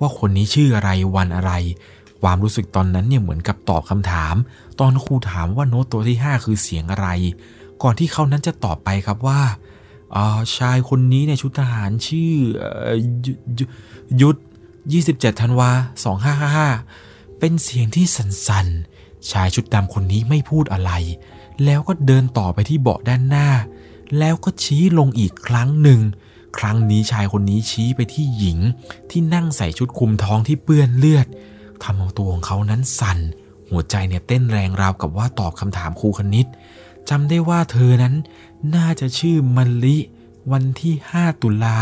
[0.00, 1.52] ว่าคนนี้ชื่ออะไรวันอะไร
[2.22, 4.34] ความรู้สึกตอนนั้นเนี่ยเหมือนกับตอบคำถาม
[4.80, 7.08] ตอนครูถามว่าโน้ตตัวที่ 5 คือเสียงอะไร
[7.82, 9.40] ก่อนที่เขานั้นจะตอบไปครับว่า
[10.56, 12.32] ชายคนนี้ในชุดทหารชื่อ
[14.20, 14.38] ยุทธ
[14.88, 15.70] 27ธันวา
[16.48, 17.09] 2555
[17.40, 20.92] เป็นเสียงที่สั่นๆ ชายชุดดำคนนี้ไม่พูดอะไร
[21.64, 23.48] แล้วก็เดินต่อไปที่เบาะด้านหน้า
[24.18, 26.00] แล้วก็ชี้ลงอีกครั้งหนึ่ง
[26.58, 28.58] ครั้งนี้ชายคนนี้ชี้ไปที่หญิง
[29.10, 31.26] ที่นั่งใส่ชุดคลุมท้องที่เปื้อนเลือด
[31.82, 33.18] ทำเอาตัวของเขานั้นสั่น
[33.70, 36.46] หัวใจเนี่ยเต้นแรงราวกับว่าตอบคำถามครูคณิต
[37.08, 38.14] จำได้ว่าเธอนั้น
[38.74, 39.98] น่าจะชื่อมัลลิ
[40.52, 41.76] วันที่ 5 ตุลา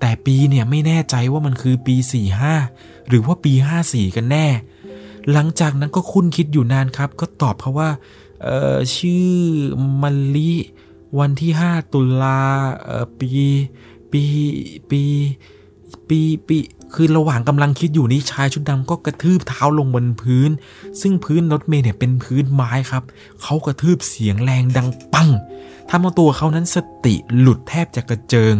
[0.00, 1.96] แต่ปีเนี่ยไม่แน่ใจว่ามันคือปี
[2.52, 3.52] 45 หรือว่าปี
[3.86, 4.46] 54 กันแน่
[5.32, 7.90] หลังจากนั้นก็คุ้นคิดอยู่นานครับ ก็ตอบเขาว่า
[8.42, 9.32] เออชื่อ
[10.02, 10.52] มัลลิ
[11.18, 12.40] วันที่ 5 ตุลา
[13.18, 13.28] ปี
[14.12, 14.22] ปี
[14.90, 15.02] ปี
[16.08, 16.58] ปีปี
[16.94, 20.50] คือระหว่างกำลังคิดอยู่นี้ชายชุดดำก็กระทืบเท้าลงบนพื้น
[21.00, 23.02] ซึ่งพื้นรถเมล์เนี่ยเป็นพื้นไม้ครับ
[23.42, 25.28] เขากระทืบเสียงแรงดังปัง
[25.90, 28.54] ทำเอาตัวเขานั้นสติหลุดแทบจะกระเจิง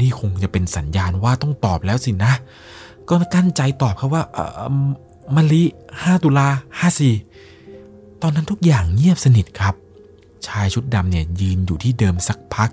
[0.00, 2.32] นี่คงจะเป็นสัญญาณว่าต้องตอบแล้วสินะ
[3.08, 4.22] ก็กั้นใจตอบเขาว่า
[5.36, 5.62] มะลิ
[5.98, 6.48] 5 ตุลา
[7.34, 9.74] 54 ตอนนั้นทุกอย่างเงียบสนิทครับ
[10.46, 12.70] ชายชุดดำเนี่ยยืนอยู่ที่เดิมสักพัก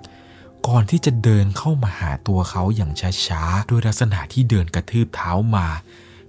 [0.67, 2.91] ก่อนที่จะเดินเข้ามาหาตัวเขาอย่าง
[3.27, 5.67] ช้าๆโดยลักษณะที่เดินกระทืบเท้ามา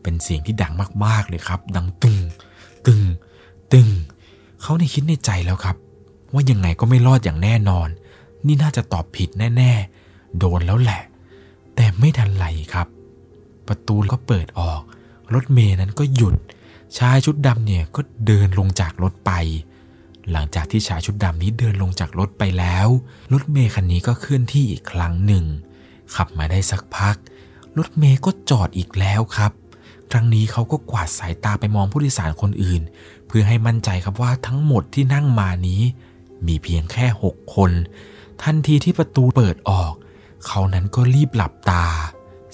[0.03, 0.73] เป็นเสียงที่ดัง
[1.05, 2.19] มากๆเลยครับ ดังตึง
[2.87, 3.03] ตึง
[3.73, 3.89] ตึง
[4.63, 5.77] เขาในคิดในใจแล้วครับ
[6.33, 7.89] ว่ายังไงก็ไม่รอดอย่างแน่นอน
[8.47, 11.03] นี่น่าจะตอบผิดแน่ๆ โดนแล้วแหละ
[11.75, 12.87] แต่ไม่ทันไรครับ
[13.67, 14.81] ประตูก็เปิดออก
[15.35, 16.35] รถเมย์นั้นก็หยุด
[16.99, 19.33] ชายชุดดำเนี่ยก็เดินลงจากรถไป
[20.33, 22.89] หลังจากที่ชายชุดดำนี้เดินลงจากรถไปแล้ว
[23.33, 25.45] รถเมย์คันนี้ก็เคลื่อนที่อีกครั้งหนึ่ง
[26.15, 27.17] ขับมาได้สักพัก
[27.79, 29.53] รถเมย์ก็จอดอีกแล้วครับ
[30.11, 32.83] ครั้งนี้เขาก็กวาดสายตาไปมองผู้โดยสารคนอื่น
[33.27, 35.83] เพื่อให้มั่นใจครับว่าทั้งหมดที่นั่งมานี้
[36.47, 37.71] มีเพียงแค่หกคน
[38.43, 39.93] ทันทีที่ประตูเปิดออก
[40.47, 41.87] เขานั้นก็รีบหลับตา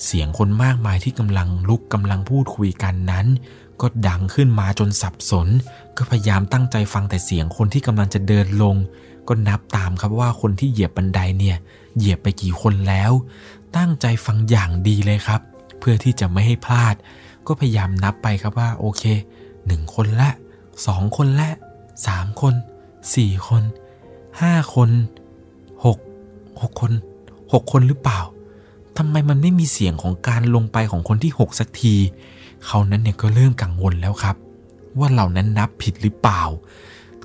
[0.04, 3.26] เสียงคนมากมายที่กำลังลุกกำลังพูดคุยกันนั้น
[3.80, 5.48] ก็ดังขึ้นมาจนสับสน
[5.96, 8.76] ก็พยายามตั้งใจฟังแต่เสียงคนที่กำลังจะเดินลง
[9.28, 11.56] ก็นับตามครับว่าคนที่เหยียบบันไดเนี่ย
[11.96, 13.12] เหยียบไปกี่คนแล้ว
[13.76, 15.40] ตั้งใจฟังอย่างดีเลยครับ
[15.78, 16.94] เพื่อที่จะไม่ให้พลาด
[17.46, 19.02] ก็พยายามนับไปครับว่าโอเค
[19.66, 20.30] หนึ่งคนละ
[20.86, 21.48] สองคนละ
[22.06, 22.54] สามคน
[23.14, 23.62] สี่คน
[24.40, 24.90] ห้าคน
[25.84, 25.98] หก
[26.62, 26.92] หกคน
[27.52, 28.20] หกคนหรือเปล่า
[28.98, 31.94] ทำไมมันไม่มีเสียงของการลงไปของคนที่หกสักที
[32.66, 34.36] เขานั้นเนี่ยก็เริ่มกังวลแล้วครับ
[34.98, 36.42] ว่าเรานั้นนับผิดหรือเปล่า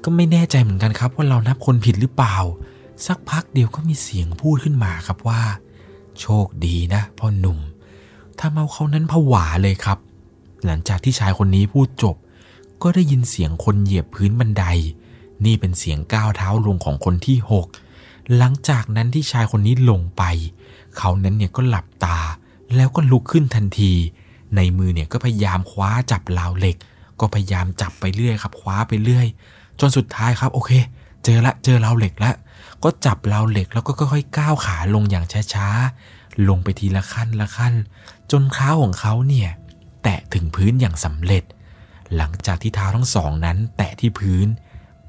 [0.03, 2.37] ก็ไม่แน่ใจเหมือนกันครับ ว่าเรานับคนผิดหรือเปล่า
[3.07, 5.41] สักพักเดียวก็มีเสียงพูดขึ้นมาครับว่า
[6.19, 7.59] โชคดีนะพ่อหนุ่ม
[8.39, 9.97] ทำเอาเขานั้นผวาเลยครับ
[10.65, 12.15] หลังจากที่ชายคนนี้พูดจบ
[12.81, 14.65] ก็ได้ยินเสียงคนเหยียบพื้นบันได
[15.45, 17.67] นี่เป็นเสียงก้าวเท้าลงของคนที่หก
[18.37, 20.23] หลังจากนั้นที่ชายคนนี้ลงไป
[20.57, 22.19] เเขานั้นเนี่ยก็หลับตา
[22.75, 23.93] แล้วก็ลุกขึ้นทันที
[24.55, 26.77] ในมือเนี่ยก็พยายามคว้าจับราวเหล็ก
[27.19, 29.27] ก็พยายามจับไปเรื่อยครับคว้าไปเรื่อย
[29.79, 30.71] จนสุดท้ายครับโอเค
[31.25, 32.35] เจอละเจอราวเหล็กล้ว
[32.83, 37.73] ก็จับราวเหล็กแล้วก็ค่อยๆก้าวขาลงอย่างช้าๆลงไปทีละขั้นละขั้น
[38.31, 39.49] จนเท้าของเขาเนี่ย
[40.03, 41.43] แตะถึงพื้นอย่างสำเร็จ
[42.15, 44.47] หลังจากที่เท้าทั้งสองนั้น แตะที่พื้น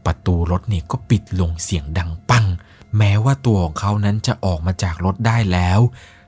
[0.07, 2.47] ประตูรถเนี่ยก็ปิดลงเสียงดังปัง
[2.99, 5.81] แม้ว่าตัวของเขานั้นจะออกมาจากรถได้แล้ว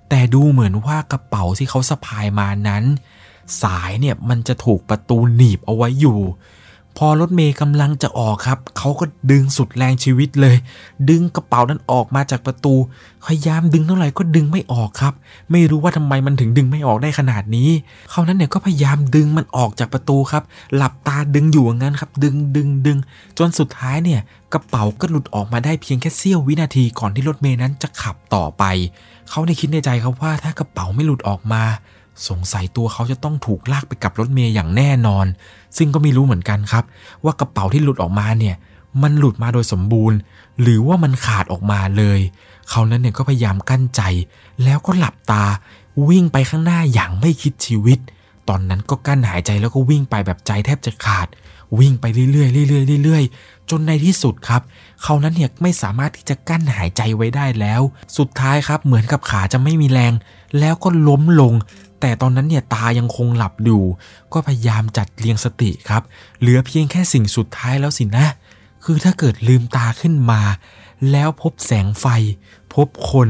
[0.09, 2.85] แต่ดูเหมือนว่ากระเป๋าที่เขาสะพายมานั้น
[3.63, 6.21] สายเนี่ยมันจะถูกประตูหนีบเอาไว้อยู่
[6.99, 10.57] พอรถเมย์กำลังจะออกครับ เขาก็ดึงสุดแรงชีวิตเลย
[11.11, 12.75] ดึงกระเป๋านั้นออกมาจากประตู
[13.27, 15.15] พยายามดึงเท่าไหร่ก็ดึงไม่ออกครับ
[15.51, 17.71] ไม่รู้ว่าทำไมมันถึงดึงไม่ออกได้ขนาดนี้
[18.11, 20.43] เขานั้นเนี่ยก็พยายามดึงมันออกจากประตูครับ
[20.77, 22.99] หลับตาดึงอยู่อย่างนั้นครับ ดึงดึงดึง
[23.39, 24.21] จนสุดท้ายเนี่ย
[24.53, 28.65] กระเป๋าก็หลุดออกมาได้เพียงแค่เสี้ยววินาทีก่อนที่รถเมย์นั้นจะขับต่อไป
[29.31, 31.63] เขาในคิดในใจครับว่าถ้ากระเป๋าไม่หลุดออกมา
[32.29, 35.27] สงสัยตัวเขาจะต้องถูกลากไปกับรถเมย์อย่างแน่นอน
[35.77, 36.85] ซึ่งก็ไม่รู้เหมือนกันครับ
[37.25, 38.57] ว่ากระเป๋าที่หลุดออกมาเนี่ย
[39.03, 40.19] มันหลุดมาโดยสมบูรณ์
[40.63, 42.21] หรือว่ามันขาดออกมาเลย
[42.71, 44.03] เขานั้นเนี่ยก็พยายามกั้นใจ
[44.65, 45.45] แล้วก็หลับตา
[46.09, 47.99] วิ่งไปข้างหน้าอย่างไม่คิดชีวิต
[48.49, 51.29] ตอนนั้นก็กั้นหายใจแล้วก็วิ่งไปแบบใจแทบจะขาด
[51.79, 54.63] วิ่งไปเรื่อยๆเรื่อยๆเรื่อยๆ จนในที่สุดครับ
[55.03, 57.81] เขานั้นเนี่ยไม่สามารถที่จะกั้นหายใจไว้ได้แล้ว
[58.19, 60.13] สุดท้ายครับเหมือนกับขาจะไม่มีแรง
[60.59, 61.55] แล้วก็ล้มลง
[62.03, 63.83] แต่ตอนนั้นเนี่ยตายังคงหลับอยู่
[64.33, 66.03] ก็พยายามจัดเรียงสติครับ
[66.41, 68.27] เหลือเพียงแค่สิ่งสุดท้ายแล้วสินะ
[68.85, 70.43] คือถ้าเกิดลืมตาขึ้นมา
[71.11, 72.07] แล้วพบแสงไฟ
[72.75, 73.29] พบคน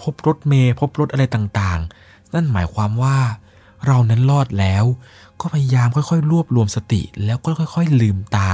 [0.00, 3.18] พบรถเมย์พบรถอะไรต่างๆ นั่นหมายความว่า
[3.86, 4.84] เรานั้นรอดแล้ว
[5.40, 8.48] ก็พยายามค่อยๆ รวบรวมสติ แล้วก็ค่อย ๆ ลืมตา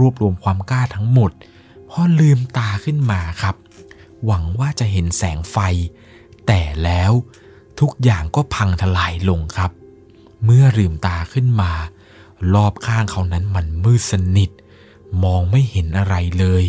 [0.00, 1.30] รวบรวมความกล้าทั้งหมด
[1.90, 3.54] พอลืมตาขึ้นมาครับ
[4.26, 5.56] หวังว่าจะเห็นแสงไฟ
[6.46, 7.12] แต่แล้ว
[7.82, 9.70] ทุกอย่างก็พังทลายลงครับ
[10.44, 11.72] เมื่อลืมตาขึ้นมา
[12.54, 14.50] รอบข้างเขานั้นมันมืดสนิท
[15.24, 16.64] มองไม่เห็นอะไรเลย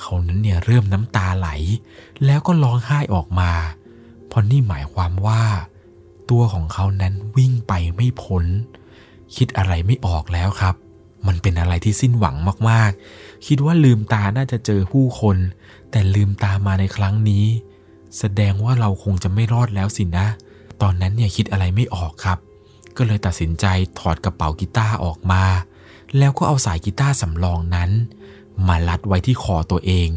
[0.00, 1.48] เขานั้นเนี่ยเริ่มน้ำตาไหล
[2.24, 3.52] แล้วก็ร้องไห้ออกมา
[4.26, 5.42] เพราะนี่หมายความว่า
[6.30, 8.44] ตัวของเขานั้นวิ่งไปไม่พ้น
[9.36, 10.74] คิดอะไรไม่ออกแล้วครับ
[11.26, 12.36] มันเป็นอะไรที่สิ้นหวัง
[12.68, 15.36] มากๆ คิดว่าลืมตาน่าจะเจอผู้คน
[15.90, 17.44] แต่ลืมตามาในครั้งนี้
[18.18, 20.26] แสดงว่าเราคงจะไม่รอดแล้วสินะ
[20.82, 22.38] ตอนนั้นเนี่ยคิดอะไรไม่ออกครับ
[22.96, 23.66] ก็เลยตัดสินใจ
[23.98, 25.44] ถอดกระเป๋ากีตาร์ออกมา
[26.18, 27.90] แล้วก็เอาสายกีตาร์สำรองนั้น
[28.68, 30.08] มาลัดไว้ที่คอตัวเอง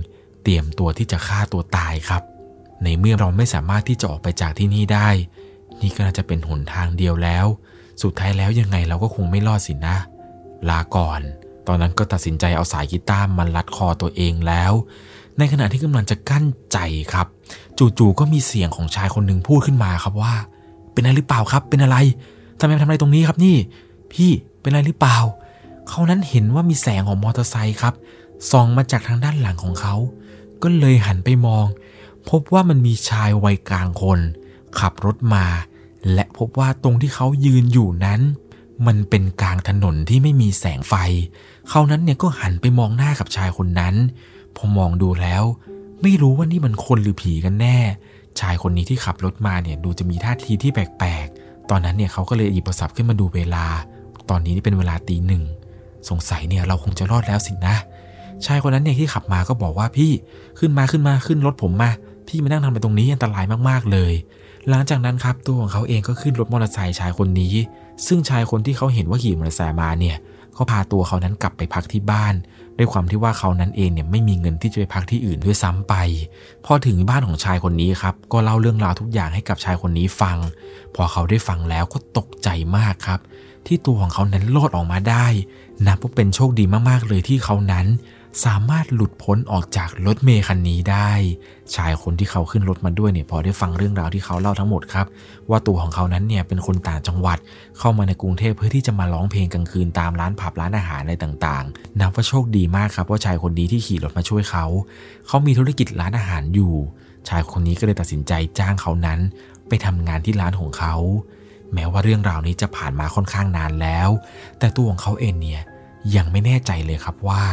[0.43, 2.24] เตรียมตัวที่จะฆ่าตัวตายครับ
[2.84, 5.09] ในเมื่อเราไม่สามารถที่จะออกไปจากที่นี่ได้
[5.82, 7.45] นี่ก็น่าจะเป็นหนทางเดียวแล้ว
[8.01, 9.97] สุดท้ายแล้วยังไงเราก็คงไม่รอดสินะ
[10.70, 11.22] ลาก่อน
[11.68, 14.74] ตอนนั้นก็ตัดสินใจเอาสายกีตาร์มาลัดคอตัวเองแล้ว
[15.38, 16.78] ในขณะที่กำลังจะกั้นใจ
[17.14, 17.28] ครับ
[17.78, 20.34] จู่ๆก็มีเสียงของชายคนหนึ่งพูดขึ้นมาครับว่า
[20.94, 21.98] เป็นอะไรหรือเปล่าครับ เป็นอะไร
[22.60, 23.56] ทำไมทำอะไรตรงนี้ครับนี่
[24.14, 24.30] พี่
[24.62, 25.18] เป็นอะไรหรือเปล่า
[25.89, 27.94] เขานั้นเห็นว่ามีแสงของมอเตอร์ไซค์ครับ
[28.52, 29.96] ส่องมาจากทางด้านหลังของเขา
[30.64, 31.66] ก็เลยหันไปมอง
[32.30, 34.20] พบว่ามันมีชายวัยกลางคน
[34.80, 35.46] ขับรถมา
[36.14, 38.22] และพบว่าตรงที่เขายืนอยู่นั้น
[38.88, 40.94] มันเป็นกลางถนนที่ไม่มีแสงไฟ
[41.70, 43.96] เขานั้นเนี่ยก็หันไปมองหน้ากับชายคนนั้น
[44.56, 45.44] พอมองดูแล้ว
[46.02, 47.78] ไม่รู้ว่านี่มันคนหรือผีกันแน่
[48.40, 53.66] ชายคนนี้ที่ขับรถมาเนี่ยดูจะมีท่าทีที่แปลกๆ ตอนนั้นเนี่ยเขาก็เลยหยิบโทรศัพท์ขึ้นมาดูเวลา
[54.30, 55.44] ตอนนี้นี่เป็นเวลาตีหนึ่ง
[56.10, 57.76] สงสัยเนี่ยเราคงจะรอดแล้วสินะ
[58.46, 60.12] ชายคนนั้นเนี่ยที่ขับมาก็บอกว่าพี่
[60.60, 61.92] ขึ้นมาขึ้นมาขึ้นรถผมมา
[62.28, 64.14] พี่มานั่งทำไปตรงนี้อันตรายมากๆเลย
[64.70, 67.54] หลังจากนั้นครับตัวของเขาเองก็ขึ้นรถมอเตอร์ไซค์ชายคนนี้
[68.08, 70.18] ซึ่งชายคนที่เขาเห็นว่าขี่มอเตอร์ไซค์มาเนี่ย
[70.58, 72.34] ก็พาตัวเขานั้นกลับไปพักที่บ้าน
[72.78, 75.95] ด้วยความที่ว่าเขานั้นเองเนี่ยไม่มีเงินที่จะไปพักที่อื่นด้วยซ้ำไป
[76.66, 80.38] พอถึงบ้านของชายคนนี้ครับก็เล่าเรื่องราวทุกอย่างให้กับชายคนนี้ฟัง
[80.95, 83.20] พอเขาได้ฟังแล้วก็ตกใจมากครับ
[83.68, 85.26] ที่ตัวของเขานั้นรอดออกมาได้
[85.88, 87.86] นับว่าเป็นโชคดีมากๆเลยที่เขานั้น
[88.46, 91.12] สามารถหลุดพ้นออกจากรถเมย์คันนี้ได้
[91.76, 95.06] ชายคนที่เขาขึ้นรถมาด้วยเนี่ยพอได้ฟังเรื่องราวที่เขาเล่าทั้งหมดครับ
[95.50, 97.38] ว่าตัวของเขานั้นเนี่ยเป็นคนต่างจังหวัด
[97.80, 104.66] เข้ามาในกรุงเทพเพื่อที่จะมาร้องเพลงกลางคืนตามร้านผับร้านอาหารอะไรต่างๆ นับว่าโชคดีมากครับว่าชายคนนี้ที่ขี่รถมาช่วยเขา
[105.28, 106.74] เขามีธุรกิจร้านอาหารอยู่
[107.30, 109.20] ชายคนนี้ก็เลยตัดสินใจจ้างเขานั้น
[109.68, 110.96] ไปทำงานที่ร้านของเขา
[111.74, 114.10] แม้ว่าเรื่องราวนี้จะผ่านมาค่อนข้างนานแล้ว
[114.60, 115.62] แต่ตัวของเขาเองเนี่ย
[116.16, 117.44] ยังไม่แน่ใจเลยครับว่า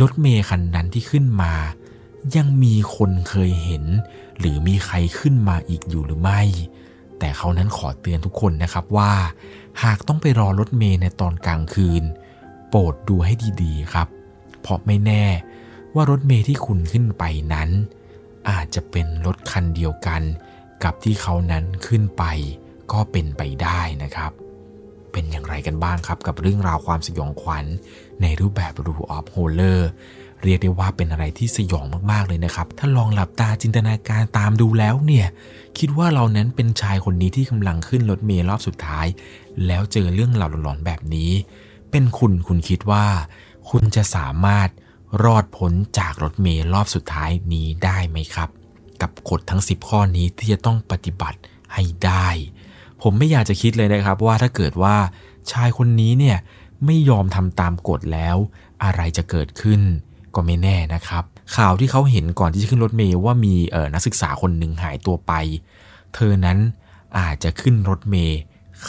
[0.00, 1.52] รถเมย์คันนั้นที่ขึ้นมา
[2.36, 3.84] ยังมีคนเคยเห็น
[4.38, 6.42] หรือมีใครขึ้นมาอีกอยู่หรือไม่
[7.18, 9.12] แต่เขานั้นขอเตือนทุกคนนะครับว่า
[9.82, 12.02] หากต้องไปรอรถเมย์ในตอนกลางคืน
[12.68, 13.32] โปรดดูให้
[13.62, 14.08] ดีๆครับ
[14.60, 15.24] เพราะไม่แน่
[15.94, 17.70] ว่ารถเมย์ที่คุณขึ้นไปนั้น
[18.50, 20.22] อาจจะเป็นรถคันเดียวกัน
[20.84, 22.24] กับที่เขานั้นขึ้นไป
[22.92, 24.32] ก็เป็นไปได้นะครับ
[25.14, 27.64] เป็นอย่างไรกันบ้างครับ กับเรื่องราวความสยองขวัญ
[28.22, 29.88] ในรูปแบบรูออฟโฮเลอร์
[30.42, 35.26] เรียกได้ว่าเป็นอะไรที่สยองมากๆเลยนะครับ ถ้าลองหลับตาจินตนาการตามดูแล้วเนี่ย
[35.78, 39.06] คิดว่าเรานั้นเป็นชายคนนี้ที่กำลังขึ้นรถเมล์รอบสุดท้าย
[39.66, 41.30] แล้วเจอเรื่องราวหลอนๆแบบนี้
[41.90, 43.06] เป็นคุณคุณคิดว่า
[43.70, 44.68] คุณจะสามารถ
[45.24, 48.48] รอดพ้นจากรถเมล์รอบสุดท้ายนี้ได้ไหมครับ
[49.02, 51.38] กับกฎทั้ง 10 ข้อนี้ที่จะต้องปฏิบัติ
[51.74, 52.28] ให้ได้
[53.02, 54.96] ผมไม่อยากจะคิดเลยนะครับว่าถ้าเกิดว่า
[55.52, 56.36] ชายคนนี้เนี่ย
[56.86, 58.36] ไม่ยอมทำตามกฎแล้ว
[58.84, 59.80] อะไรจะเกิดขึ้น
[60.34, 61.24] ก็ไม่แน่นะครับ
[61.56, 65.32] ข่าวที่เขาเห็นก่อนที่จะขึ้นรถเมย์ว่ามีเออนักศึกษาคนหนึ่งหายตัวไป
[66.14, 66.58] เธอนั้น
[67.18, 68.38] อาจจะขึ้นรถเมย์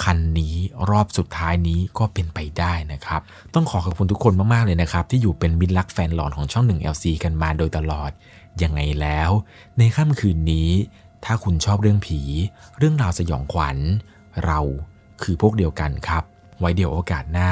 [0.01, 0.55] คันนี้
[0.89, 3.21] รอบสุดท้ายนี้ก็เป็นไปได้นะครับ
[3.53, 8.11] ต้องขอขอบคุณทุกคนมาก ๆ เลยนะครับ ที่อยู่เป็นมิตรรักแฟนหลอนของช่อง 1 LC กันมาโดยตลอด
[8.63, 9.29] ยังไงแล้ว
[9.77, 10.69] ในค่ำคืนนี้
[11.26, 12.19] ถ้าคุณชอบเรื่องผี
[12.78, 13.78] เรื่องราวสยองขวัญ
[14.45, 14.59] เรา
[15.21, 16.23] คือพวกเดียวกันครับ
[16.59, 17.51] ไว้เดี๋ยวโอกาสหน้า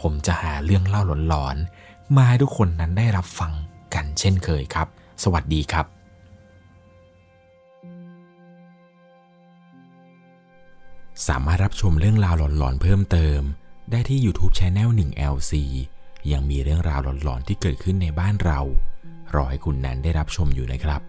[0.00, 3.52] ผมจะหาเรื่องเล่าหลอนๆ มาให้ทุกคนนั้นได้รับฟัง
[3.94, 4.88] กันเช่นเคยครับ
[5.22, 5.86] สวัสดีครับ
[11.28, 13.40] สามารถรับชมเรื่องราวหลอนๆ เพิ่มเติม
[13.90, 15.52] ได้ที่ YouTube c h anel 1 LC
[16.32, 18.60] ยังมีเรื่องราวหลอนๆ ที่เกิดขึ้นในบ้านเรา
[19.34, 21.00] รอให้คุณนั้นได้รับชมอยู่นะครับ